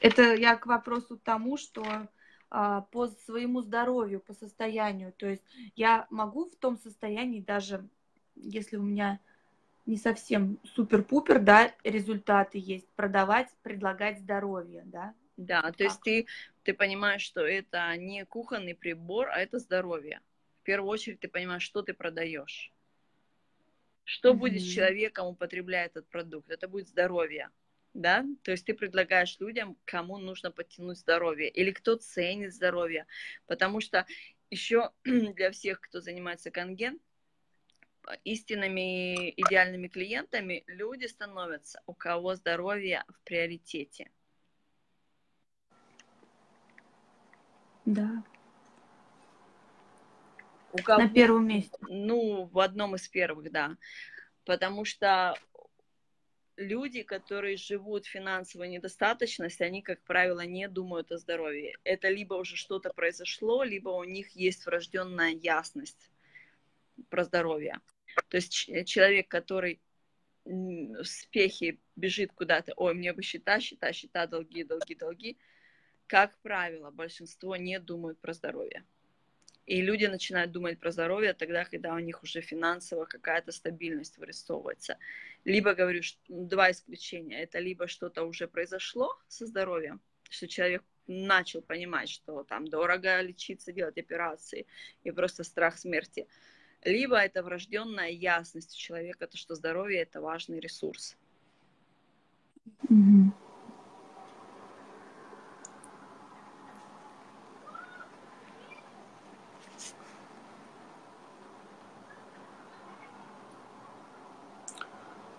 Это 0.00 0.34
я 0.34 0.56
к 0.56 0.66
вопросу 0.66 1.16
тому, 1.16 1.56
что 1.56 2.08
а, 2.50 2.80
по 2.90 3.06
своему 3.06 3.60
здоровью, 3.60 4.18
по 4.18 4.34
состоянию. 4.34 5.12
То 5.12 5.28
есть 5.28 5.44
я 5.76 6.08
могу 6.10 6.50
в 6.50 6.56
том 6.56 6.76
состоянии, 6.76 7.40
даже 7.40 7.88
если 8.36 8.76
у 8.76 8.82
меня 8.82 9.20
не 9.86 9.96
совсем 9.96 10.58
супер-пупер, 10.74 11.38
да, 11.40 11.72
результаты 11.84 12.58
есть, 12.58 12.88
продавать, 12.96 13.48
предлагать 13.62 14.18
здоровье, 14.18 14.82
да. 14.86 15.14
Да, 15.36 15.62
то 15.62 15.72
Как? 15.72 15.80
есть 15.80 16.00
ты, 16.02 16.26
ты 16.64 16.74
понимаешь, 16.74 17.22
что 17.22 17.42
это 17.42 17.94
не 17.96 18.24
кухонный 18.24 18.74
прибор, 18.74 19.28
а 19.28 19.38
это 19.38 19.58
здоровье. 19.58 20.20
В 20.62 20.64
первую 20.64 20.90
очередь 20.90 21.20
ты 21.20 21.28
понимаешь, 21.28 21.62
что 21.62 21.82
ты 21.82 21.94
продаешь. 21.94 22.72
Что 24.04 24.34
будет 24.34 24.62
с 24.62 24.64
человеком, 24.64 25.26
употребляя 25.26 25.86
этот 25.86 26.06
продукт? 26.08 26.50
Это 26.50 26.68
будет 26.68 26.88
здоровье. 26.88 27.50
Да? 27.92 28.24
То 28.42 28.52
есть 28.52 28.64
ты 28.64 28.74
предлагаешь 28.74 29.36
людям, 29.40 29.76
кому 29.84 30.18
нужно 30.18 30.50
подтянуть 30.50 30.98
здоровье, 30.98 31.48
или 31.48 31.70
кто 31.70 31.96
ценит 31.96 32.54
здоровье. 32.54 33.06
Потому 33.46 33.80
что 33.80 34.06
еще 34.50 34.90
для 35.04 35.50
всех, 35.50 35.80
кто 35.80 36.00
занимается 36.00 36.50
конген, 36.50 37.00
истинными 38.24 39.30
идеальными 39.30 39.88
клиентами 39.88 40.64
люди 40.66 41.06
становятся, 41.06 41.82
у 41.86 41.94
кого 41.94 42.34
здоровье 42.34 43.04
в 43.08 43.20
приоритете. 43.24 44.10
Да, 47.84 48.24
У 50.72 50.82
кого, 50.82 51.02
на 51.02 51.08
первом 51.08 51.46
месте. 51.46 51.76
ну, 51.80 52.44
в 52.52 52.58
одном 52.58 52.96
из 52.96 53.08
первых, 53.08 53.50
да. 53.50 53.76
Потому 54.44 54.84
что 54.84 55.34
люди, 56.56 57.02
которые 57.02 57.56
живут 57.56 58.06
в 58.06 58.10
финансовой 58.10 58.68
недостаточности, 58.68 59.62
они, 59.62 59.82
как 59.82 60.02
правило, 60.02 60.40
не 60.40 60.68
думают 60.68 61.12
о 61.12 61.18
здоровье. 61.18 61.76
Это 61.84 62.08
либо 62.08 62.34
уже 62.34 62.56
что-то 62.56 62.90
произошло, 62.92 63.62
либо 63.62 63.90
у 63.90 64.04
них 64.04 64.30
есть 64.30 64.66
врожденная 64.66 65.30
ясность 65.30 66.10
про 67.08 67.24
здоровье. 67.24 67.80
То 68.28 68.36
есть 68.38 68.52
ч- 68.52 68.84
человек, 68.84 69.28
который 69.28 69.80
в 70.44 71.04
спехе 71.04 71.78
бежит 71.96 72.32
куда-то, 72.32 72.72
ой, 72.76 72.94
мне 72.94 73.12
бы 73.12 73.22
счета, 73.22 73.60
счета, 73.60 73.92
счета, 73.92 74.26
долги, 74.26 74.64
долги, 74.64 74.94
долги, 74.94 75.36
как 76.06 76.38
правило, 76.38 76.90
большинство 76.90 77.56
не 77.56 77.80
думают 77.80 78.20
про 78.20 78.32
здоровье. 78.32 78.84
И 79.66 79.82
люди 79.82 80.06
начинают 80.06 80.52
думать 80.52 80.78
про 80.78 80.92
здоровье 80.92 81.34
тогда, 81.34 81.64
когда 81.64 81.94
у 81.94 81.98
них 81.98 82.22
уже 82.22 82.40
финансово 82.40 83.04
какая-то 83.04 83.50
стабильность 83.50 84.16
вырисовывается. 84.16 84.96
Либо, 85.44 85.74
говорю, 85.74 86.02
ш- 86.04 86.16
два 86.28 86.70
исключения. 86.70 87.42
Это 87.42 87.58
либо 87.58 87.88
что-то 87.88 88.22
уже 88.24 88.46
произошло 88.46 89.18
со 89.26 89.44
здоровьем, 89.46 90.00
что 90.30 90.46
человек 90.46 90.84
начал 91.08 91.62
понимать, 91.62 92.08
что 92.08 92.44
там 92.44 92.68
дорого 92.68 93.20
лечиться, 93.20 93.72
делать 93.72 93.98
операции 93.98 94.66
и 95.02 95.10
просто 95.10 95.42
страх 95.42 95.78
смерти. 95.78 96.28
Либо 96.86 97.16
это 97.16 97.42
врожденная 97.42 98.10
ясность 98.10 98.72
у 98.72 98.78
человека, 98.78 99.26
то, 99.26 99.36
что 99.36 99.56
здоровье 99.56 100.02
это 100.02 100.20
важный 100.20 100.60
ресурс. 100.60 101.16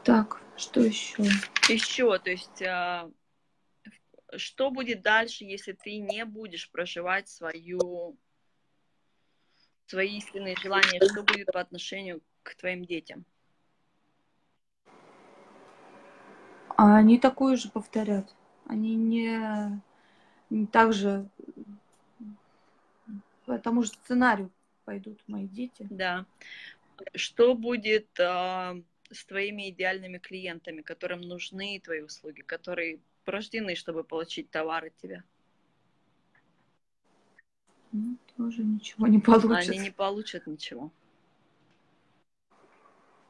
Так, 0.04 0.42
что 0.58 0.82
еще? 0.82 1.24
Еще, 1.70 2.20
то 2.20 2.30
есть, 2.30 2.62
а, 2.62 3.10
что 4.36 4.70
будет 4.70 5.02
дальше, 5.02 5.46
если 5.46 5.72
ты 5.72 5.98
не 6.00 6.26
будешь 6.26 6.70
проживать 6.70 7.30
свою, 7.30 8.18
свои 9.88 10.18
истинные 10.18 10.56
желания? 10.56 11.00
Что 11.00 11.24
будет 11.24 11.48
по 11.48 11.60
отношению 11.60 12.22
к 12.44 12.56
твоим 12.56 12.86
детям? 12.86 13.26
А 16.70 16.98
они 16.98 17.18
такое 17.18 17.56
же 17.56 17.70
повторят. 17.70 18.36
Они 18.66 18.96
не, 18.96 19.82
не 20.50 20.68
так 20.68 20.94
же 20.94 21.30
по 23.48 23.58
тому 23.58 23.84
же 23.84 23.90
сценарию 23.90 24.52
пойдут 24.86 25.24
мои 25.28 25.48
дети. 25.48 25.88
Да. 25.90 26.26
Что 27.16 27.56
будет 27.56 28.08
а, 28.20 28.76
с 29.10 29.26
твоими 29.26 29.70
идеальными 29.70 30.18
клиентами, 30.18 30.82
которым 30.82 31.22
нужны 31.22 31.80
твои 31.84 32.02
услуги, 32.02 32.42
которые 32.42 33.00
рождены, 33.26 33.76
чтобы 33.76 34.04
получить 34.04 34.52
товар 34.52 34.86
от 34.86 34.98
тебя? 34.98 35.24
Ну, 37.92 38.18
тоже 38.36 38.64
ничего 38.64 39.08
не 39.08 39.20
получится. 39.20 39.72
Они 39.72 39.80
не 39.80 39.92
получат 39.92 40.48
ничего. 40.48 40.92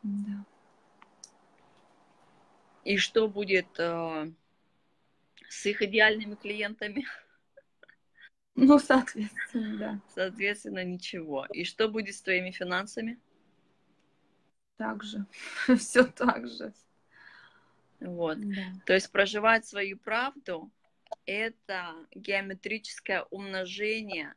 Да. 0.03 0.45
И 2.83 2.97
что 2.97 3.27
будет 3.27 3.67
э, 3.79 4.31
с 5.49 5.65
их 5.65 5.81
идеальными 5.81 6.35
клиентами? 6.35 7.05
Ну, 8.59 8.79
соответственно, 8.79 9.77
да. 9.77 10.01
Соответственно, 10.15 10.83
ничего. 10.83 11.45
И 11.53 11.63
что 11.63 11.89
будет 11.89 12.15
с 12.15 12.23
твоими 12.23 12.49
финансами? 12.49 13.19
Так 14.77 15.03
же. 15.03 15.27
Все 15.77 16.03
так 16.03 16.47
же. 16.47 16.73
Вот. 17.99 18.39
Да. 18.39 18.63
То 18.87 18.93
есть 18.95 19.11
проживать 19.11 19.67
свою 19.67 19.99
правду– 19.99 20.71
это 21.27 21.93
геометрическое 22.15 23.23
умножение 23.29 24.33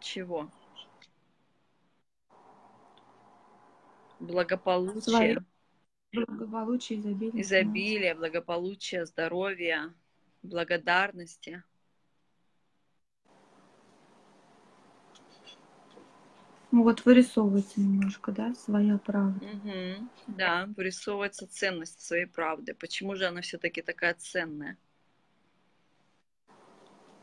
Чего? 0.00 0.48
Благополучия, 4.18 5.00
Своё 5.00 5.40
Благополучие, 6.12 6.98
изобилие. 6.98 7.30
финансы. 7.30 7.42
изобилия, 7.42 8.14
благополучия, 8.14 9.06
здоровья, 9.06 9.94
благодарности. 10.42 11.62
Ну 16.72 16.84
вот 16.84 17.04
вырисовывается 17.04 17.80
немножко, 17.80 18.30
да, 18.30 18.54
своя 18.54 18.98
правда. 18.98 19.44
Мгм. 19.44 20.10
Да, 20.28 20.68
вырисовывается 20.76 21.48
ценность 21.48 22.00
своей 22.00 22.26
правды. 22.26 22.74
Почему 22.74 23.16
же 23.16 23.26
она 23.26 23.40
все-таки 23.40 23.82
такая 23.82 24.14
ценная? 24.14 24.76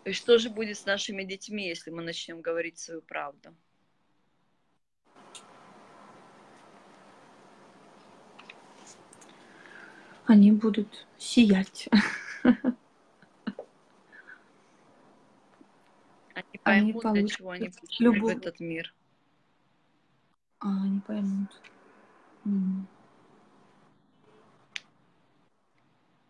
И 0.04 0.14
что 0.14 0.38
же 0.38 0.50
будет 0.50 0.78
с 0.78 0.86
нашими 0.86 1.24
детьми, 1.24 1.68
если 1.68 1.92
мы 1.92 2.02
начнем 2.02 2.42
говорить 2.42 2.78
свою 2.78 3.02
правду? 3.02 3.54
Они 10.26 10.52
будут 10.52 11.08
сиять. 11.18 11.88
Они 16.34 16.44
Они 16.64 16.92
поймут, 16.92 17.04
для 17.04 17.12
получат 17.12 17.38
чего 17.38 17.50
они 17.52 17.70
пришли 17.70 18.20
в 18.20 18.28
этот 18.28 18.60
мир. 18.60 18.94
А, 20.60 20.84
они 20.84 21.00
поймут. 21.02 21.62
М. 22.46 22.88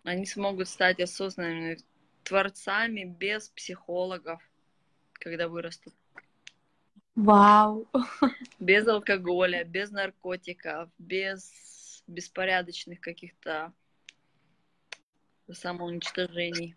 Они 0.04 0.26
смогут 0.26 0.68
стать 0.68 1.00
осознанными 1.00 1.78
творцами 2.24 3.04
без 3.04 3.50
психологов, 3.50 4.42
когда 5.14 5.48
вырастут. 5.48 5.94
Вау. 7.16 7.88
Без 8.60 8.88
алкоголя, 8.88 9.64
без 9.64 9.92
наркотиков, 9.92 10.90
без 10.98 12.04
беспорядочных 12.08 13.02
каких-то 13.02 13.74
самоуничтожений. 15.52 16.76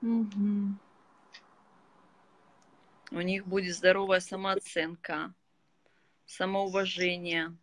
Мгм. 0.00 0.78
У 3.12 3.20
них 3.20 3.46
будет 3.46 3.76
здоровая 3.76 4.20
самооценка, 4.20 5.32
самоуважение. 6.26 7.56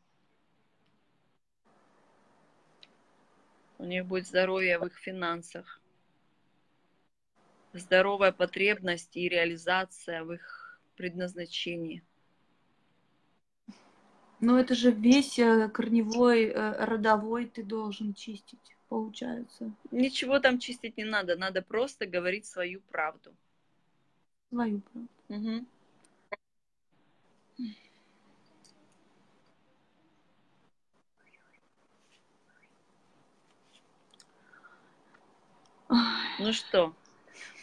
У 3.78 3.84
них 3.84 4.06
будет 4.06 4.26
здоровье 4.26 4.80
в 4.80 4.86
их 4.86 4.98
финансах. 4.98 5.82
Здоровая 7.74 8.32
потребность 8.32 9.18
и 9.18 9.28
реализация 9.28 10.24
в 10.24 10.32
их 10.32 10.80
предназначении. 10.96 12.04
Ну 14.40 14.58
это 14.58 14.76
же 14.76 14.92
весь 14.92 15.40
э, 15.40 15.70
корневой, 15.70 16.46
э, 16.46 16.86
родовой 16.86 17.46
ты 17.46 17.64
должен 17.64 18.14
чистить, 18.14 18.76
получается. 18.90 19.72
Ничего 19.92 20.40
там 20.40 20.60
чистить 20.60 20.98
не 20.98 21.06
надо, 21.06 21.36
надо 21.36 21.62
просто 21.62 22.06
говорить 22.06 22.46
свою 22.46 22.82
правду. 22.92 23.34
Свою 24.54 24.82
правду. 24.82 25.10
Ай, 35.90 36.36
Ну 36.38 36.54
что, 36.54 36.96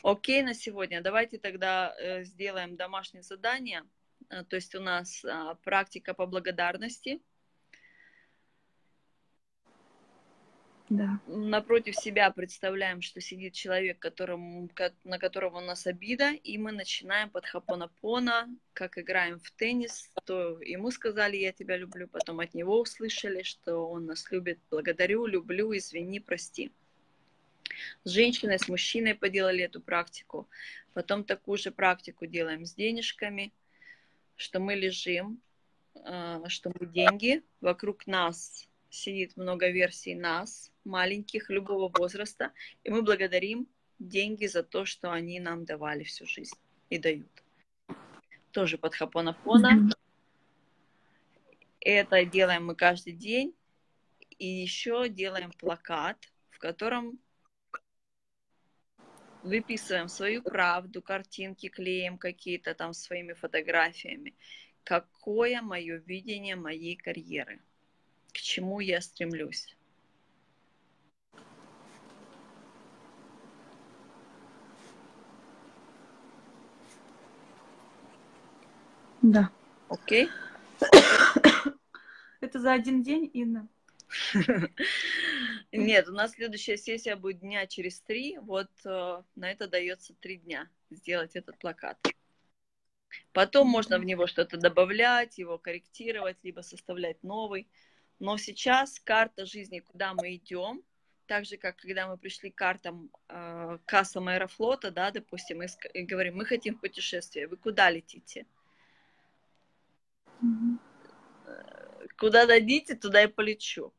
окей 0.03 0.43
на 0.43 0.53
сегодня. 0.53 1.01
Давайте 1.01 1.39
тогда 1.39 1.95
э, 1.97 2.25
сделаем 2.25 2.75
домашнее 2.77 3.23
задание. 3.23 3.85
Э, 4.29 4.43
То 4.43 4.57
есть 4.57 4.75
у 4.75 4.81
нас 4.81 5.25
а, 5.25 5.55
практика 5.63 6.13
по 6.13 6.27
благодарности. 6.27 7.21
Да. 10.91 11.21
Напротив 11.29 11.95
себя 11.95 12.33
представляем, 12.33 13.01
что 13.01 13.21
сидит 13.21 13.55
человек, 13.55 14.01
которому, 14.01 14.69
ко- 14.75 14.93
на 15.05 15.21
которого 15.21 15.59
у 15.59 15.61
нас 15.61 15.87
обида, 15.87 16.33
и 16.33 16.59
мы 16.59 16.73
начинаем 16.73 17.31
под 17.31 17.47
хапонапона, 17.47 18.49
как 18.73 18.99
играем 18.99 19.39
в 19.39 19.53
теннис, 19.53 20.11
то 20.25 20.61
ему 20.61 20.91
сказали 20.91 21.37
«я 21.37 21.53
тебя 21.53 21.77
люблю», 21.77 22.09
потом 22.09 22.41
от 22.41 22.55
него 22.55 22.81
услышали, 22.81 23.43
что 23.45 23.89
он 23.89 24.07
нас 24.07 24.33
любит, 24.33 24.59
благодарю, 24.69 25.27
люблю, 25.27 25.77
извини, 25.77 26.19
прости. 26.19 26.73
С 28.03 28.11
женщиной, 28.11 28.59
с 28.59 28.67
мужчиной 28.67 29.15
поделали 29.15 29.63
эту 29.63 29.81
практику. 29.81 30.49
Потом 30.93 31.23
такую 31.23 31.57
же 31.57 31.71
практику 31.71 32.27
делаем 32.27 32.67
с 32.67 32.75
денежками, 32.75 33.53
что 34.35 34.59
мы 34.59 34.75
лежим, 34.75 35.41
э, 35.95 36.43
что 36.49 36.73
мы 36.81 36.87
деньги, 36.89 37.45
вокруг 37.61 38.09
нас 38.09 38.67
сидит 38.91 39.37
много 39.37 39.71
версий 39.71 40.15
нас, 40.15 40.73
маленьких, 40.91 41.51
любого 41.51 41.91
возраста, 41.97 42.53
и 42.85 42.91
мы 42.91 43.03
благодарим 43.03 43.69
деньги 43.99 44.47
за 44.47 44.63
то, 44.63 44.85
что 44.85 45.13
они 45.13 45.41
нам 45.41 45.65
давали 45.65 46.05
всю 46.05 46.27
жизнь 46.27 46.57
и 46.91 46.99
дают. 46.99 47.31
Тоже 48.51 48.79
под 48.79 48.95
хапонапона. 48.95 49.71
Мгм. 49.71 49.93
Это 51.81 52.25
делаем 52.25 52.67
мы 52.67 52.75
каждый 52.75 53.13
день. 53.13 53.55
И 54.39 54.47
еще 54.47 55.09
делаем 55.09 55.53
плакат, 55.53 56.17
в 56.51 56.59
котором 56.59 57.21
выписываем 59.43 60.09
свою 60.09 60.43
правду, 60.43 61.03
картинки 61.03 61.69
клеим 61.69 62.19
какие-то 62.19 62.75
там 62.75 62.93
своими 62.93 63.35
фотографиями. 63.35 64.35
Какое 64.85 65.63
мое 65.63 65.97
видение 65.99 66.57
моей 66.57 66.97
карьеры? 66.97 67.61
К 68.33 68.39
чему 68.39 68.81
я 68.81 69.01
стремлюсь? 69.01 69.77
Да. 79.31 79.49
Окей? 79.89 80.29
Это 82.41 82.59
за 82.59 82.73
один 82.73 83.05
день, 83.05 83.31
Инна? 83.33 83.69
Нет, 85.73 86.09
у 86.09 86.13
нас 86.13 86.33
следующая 86.33 86.77
сессия 86.77 87.15
будет 87.15 87.39
дня 87.39 87.65
через 87.69 88.01
три. 88.01 88.39
Вот 88.39 88.69
э, 88.85 89.23
на 89.37 89.51
это 89.53 89.69
дается 89.69 90.15
три 90.15 90.39
дня 90.39 90.69
сделать 90.91 91.37
этот 91.37 91.57
плакат. 91.59 91.97
Потом 93.33 93.69
можно 93.69 94.01
в 94.01 94.05
него 94.05 94.27
что-то 94.27 94.57
добавлять, 94.57 95.39
его 95.39 95.59
корректировать, 95.59 96.39
либо 96.43 96.63
составлять 96.63 97.23
новый. 97.23 97.69
Но 98.19 98.37
сейчас 98.37 98.99
карта 98.99 99.47
жизни, 99.47 99.79
куда 99.79 100.13
мы 100.15 100.35
идем, 100.35 100.83
так 101.27 101.45
же, 101.45 101.57
как 101.57 101.77
когда 101.77 102.09
мы 102.09 102.19
пришли 102.19 102.51
к 102.51 102.57
картам 102.57 103.13
э, 103.29 103.79
кассам 103.87 104.27
Аэрофлота, 104.27 104.91
да, 104.91 105.13
допустим, 105.13 105.63
и, 105.63 105.69
и 105.95 106.03
говорим, 106.03 106.37
мы 106.37 106.47
хотим 106.47 106.75
в 106.75 106.81
путешествие, 106.81 107.47
вы 107.47 107.57
куда 107.57 107.91
летите? 107.91 108.45
Мгм. 110.41 110.81
Куда 112.19 112.47
дадите, 112.47 112.95
туда 112.95 113.23
и 113.25 113.27
полечу. 113.27 113.93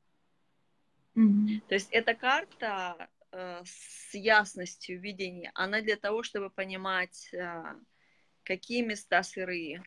Мгм. 1.16 1.62
То 1.68 1.76
есть 1.76 1.90
эта 1.92 2.14
карта 2.14 3.10
э, 3.32 3.62
с 3.66 4.14
ясностью 4.14 5.00
видения, 5.00 5.52
она 5.56 5.82
для 5.82 5.96
того, 5.96 6.24
чтобы 6.24 6.50
понимать, 6.50 7.34
э, 7.34 7.64
какие 8.44 8.82
места 8.82 9.24
сырые, 9.24 9.84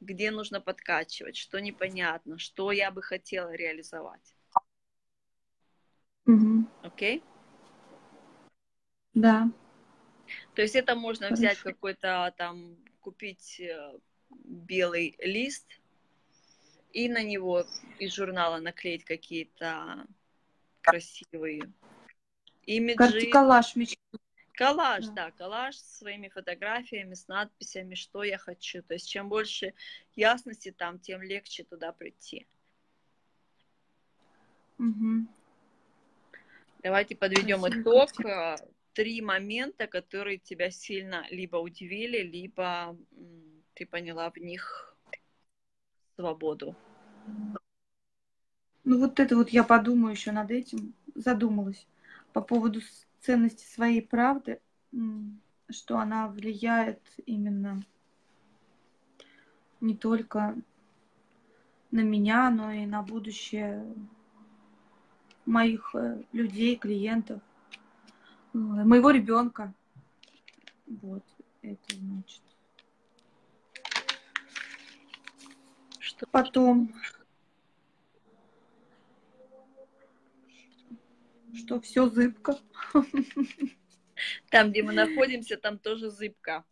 где 0.00 0.30
нужно 0.30 0.60
подкачивать, 0.60 1.36
что 1.36 1.60
непонятно, 1.60 2.38
что 2.38 2.72
я 2.72 2.90
бы 2.90 3.02
хотела 3.02 3.52
реализовать. 3.54 4.34
Окей? 6.82 7.22
Да. 9.14 9.50
То 10.54 10.62
есть 10.62 10.74
это 10.74 10.94
можно 10.94 11.30
взять 11.30 11.58
Хорошо. 11.58 11.74
какой-то 11.74 12.34
там, 12.36 12.76
купить 13.00 13.60
э, 13.60 13.98
белый 14.30 15.16
лист 15.18 15.77
и 16.92 17.08
на 17.08 17.22
него 17.22 17.64
из 17.98 18.14
журнала 18.14 18.58
наклеить 18.58 19.04
какие-то 19.04 20.06
красивые 20.80 21.72
имиджи, 22.64 22.96
Карти-коллаж 22.96 23.76
мечты. 23.76 23.98
Коллаж, 24.52 25.06
Да. 25.06 25.12
да, 25.12 25.30
коллаж 25.30 25.76
с 25.76 25.98
своими 25.98 26.28
фотографиями, 26.28 27.14
с 27.14 27.28
надписями, 27.28 27.94
что 27.94 28.24
я 28.24 28.38
хочу. 28.38 28.82
То 28.82 28.94
есть 28.94 29.08
чем 29.08 29.28
больше 29.28 29.72
ясности 30.16 30.72
там, 30.72 30.98
тем 30.98 31.22
легче 31.22 31.62
туда 31.62 31.92
прийти. 31.92 32.46
Мгм. 34.78 35.28
Давайте 36.82 37.14
подведем 37.16 37.66
итог. 37.68 38.24
Э, 38.24 38.56
Три 38.94 39.20
момента, 39.20 39.86
которые 39.86 40.38
тебя 40.38 40.72
сильно 40.72 41.24
либо 41.30 41.56
удивили, 41.58 42.18
либо 42.18 42.98
ты 43.74 43.86
поняла 43.86 44.28
в 44.32 44.38
них 44.38 44.87
свободу. 46.18 46.74
Ну 48.84 48.98
вот 48.98 49.20
это 49.20 49.36
вот 49.36 49.50
я 49.50 49.62
подумаю 49.62 50.12
еще 50.12 50.32
над 50.32 50.50
этим, 50.50 50.94
задумалась 51.14 51.86
по 52.32 52.40
поводу 52.40 52.80
ценности 53.20 53.64
своей 53.72 54.02
правды, 54.02 54.60
что 55.70 55.98
она 55.98 56.26
влияет 56.26 57.00
именно 57.26 57.80
не 59.80 59.96
только 59.96 60.56
на 61.92 62.00
меня, 62.00 62.50
но 62.50 62.72
и 62.72 62.84
на 62.84 63.02
будущее 63.02 63.86
моих 65.46 65.94
э, 65.94 66.22
людей, 66.32 66.76
клиентов, 66.76 67.40
э, 68.54 68.58
моего 68.58 69.10
ребенка. 69.10 69.72
Вот 70.86 71.24
это 71.62 71.94
значит. 71.94 72.42
Что 76.18 76.26
Потом, 76.26 76.92
что 81.54 81.80
все 81.80 82.08
зыбко. 82.08 82.58
там, 84.50 84.70
где 84.72 84.82
мы 84.82 84.92
находимся, 84.94 85.56
там 85.56 85.78
тоже 85.78 86.10
зыбко. 86.10 86.64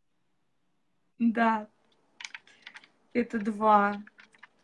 Да, 1.20 1.68
это 3.12 3.38
два. 3.38 4.02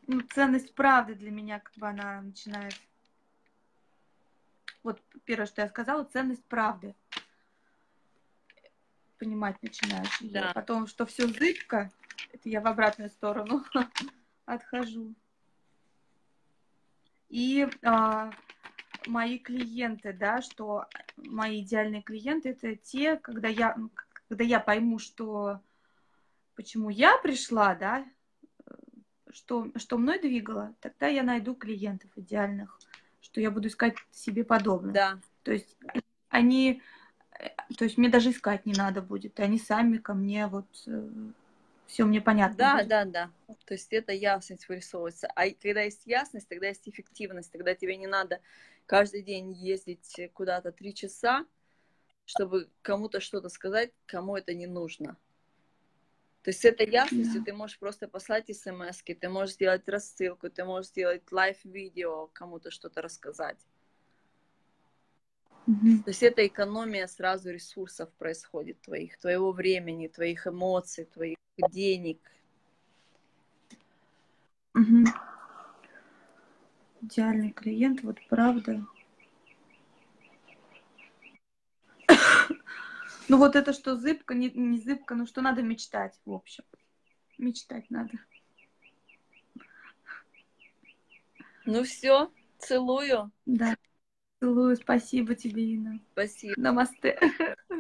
Ну, 0.09 0.21
ценность 0.35 0.75
правды 0.75 1.15
для 1.15 1.31
меня, 1.31 1.61
как 1.61 1.75
бы 1.77 1.87
она 1.87 2.21
начинает. 2.21 2.75
Вот 4.83 5.01
первое, 5.25 5.47
что 5.47 5.63
я 5.63 5.69
сказала, 5.69 6.03
ценность 6.03 6.45
правды. 6.47 6.97
Понимать 9.21 9.63
начинаешь. 9.63 10.19
Да. 10.23 10.51
Потом, 10.53 10.89
что 10.89 11.07
все 11.07 11.29
зыбко, 11.29 11.93
это 12.33 12.49
я 12.49 12.61
в 12.61 12.67
обратную 12.67 13.11
сторону 13.11 13.65
отхожу. 14.47 15.15
И 17.29 17.67
а, 17.83 18.31
мои 19.07 19.39
клиенты, 19.39 20.13
да, 20.13 20.43
что 20.43 20.87
мои 21.17 21.63
идеальные 21.63 22.03
клиенты 22.03 22.51
это 22.51 22.77
те, 22.77 23.17
когда 23.17 23.49
я, 23.49 23.77
когда 24.29 24.45
я 24.45 24.61
пойму, 24.61 24.99
что 24.99 25.61
почему 26.55 26.91
я 26.91 27.17
пришла, 27.19 27.75
да, 27.75 28.05
э, 28.67 28.75
что, 29.31 29.69
что 29.77 29.99
мной 29.99 30.21
двигало, 30.21 30.75
тогда 30.81 31.07
я 31.07 31.23
найду 31.23 31.55
клиентов 31.55 32.11
идеальных, 32.17 32.79
что 33.21 33.41
я 33.41 33.51
буду 33.51 33.69
искать 33.69 33.97
себе 34.11 34.45
подобных. 34.45 34.93
Да, 34.93 35.19
То 35.43 35.53
есть 35.53 35.77
они, 36.29 36.83
э, 37.39 37.49
то 37.77 37.85
есть 37.85 37.97
мне 37.99 38.09
даже 38.09 38.31
искать 38.31 38.67
не 38.67 38.75
надо 38.75 39.03
будет, 39.03 39.41
они 39.41 39.59
сами 39.59 39.99
ко 39.99 40.15
мне 40.15 40.47
вот 40.47 40.67
все 41.93 42.07
мне 42.07 42.23
понятно. 42.23 42.57
да, 42.57 42.77
будет. 42.79 42.89
да, 42.89 43.05
да. 43.05 43.31
То 43.67 43.75
есть 43.75 43.93
это 43.93 44.13
ясность 44.13 44.67
вырисовывается. 44.67 45.27
А 45.37 45.51
когда 45.51 45.83
есть 45.83 46.07
ясность, 46.07 46.49
тогда 46.49 46.69
есть 46.69 46.89
эффективность. 46.89 47.53
Тогда 47.53 47.75
тебе 47.75 47.97
не 47.99 48.07
надо 48.07 48.41
каждый 48.87 49.23
день 49.23 49.53
ездить 49.53 50.19
куда-то 50.33 50.73
три 50.73 50.95
часа, 50.95 51.45
чтобы 52.25 52.71
кому-то 52.81 53.21
что-то 53.21 53.51
сказать, 53.51 53.93
кому 54.07 54.37
это 54.37 54.55
не 54.55 54.67
нужно. 54.67 55.19
То 56.43 56.49
есть 56.49 56.63
с 56.63 56.65
этой 56.65 56.91
ясностью 56.91 57.41
Да. 57.41 57.45
ты 57.45 57.53
можешь 57.53 57.79
просто 57.79 58.09
послать 58.09 58.47
смс 58.57 59.03
ты 59.03 59.29
можешь 59.29 59.55
сделать 59.55 59.87
рассылку, 59.87 60.49
ты 60.49 60.65
можешь 60.65 60.91
сделать 60.91 61.31
лайв-видео, 61.31 62.29
кому-то 62.33 62.71
что-то 62.71 63.03
рассказать. 63.03 63.59
Мгм. 65.67 66.03
То 66.05 66.11
есть 66.11 66.23
это 66.23 66.45
экономия 66.47 67.07
сразу 67.07 67.51
ресурсов 67.51 68.11
происходит 68.15 68.81
твоих, 68.81 69.19
твоего 69.19 69.53
времени, 69.53 70.09
твоих 70.09 70.47
эмоций, 70.47 71.05
твоих 71.05 71.37
денег. 71.71 72.19
Мгм. 74.75 75.05
Идеальный 77.03 77.53
клиент, 77.53 78.03
вот 78.03 78.19
правда. 78.29 78.85
Ну 83.29 83.39
вот 83.39 83.57
это 83.57 83.73
что 83.73 83.97
зыбка, 83.97 84.35
не, 84.35 84.51
не 84.51 84.79
зыбка, 84.79 85.15
ну 85.15 85.27
что 85.27 85.41
надо 85.41 85.63
мечтать, 85.63 86.19
в 86.25 86.33
общем. 86.33 86.65
Мечтать 87.39 87.89
надо. 87.91 88.13
Ну 91.65 91.85
все, 91.85 92.31
целую. 92.59 93.31
Да. 93.47 93.77
Целую, 94.41 94.77
спасибо 94.77 95.35
тебе, 95.35 95.75
Инна. 95.75 96.01
Спасибо. 96.13 96.55
Намасте. 96.57 97.19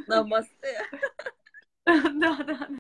Намасте. 0.06 0.78
Да, 1.84 2.36
да. 2.44 2.68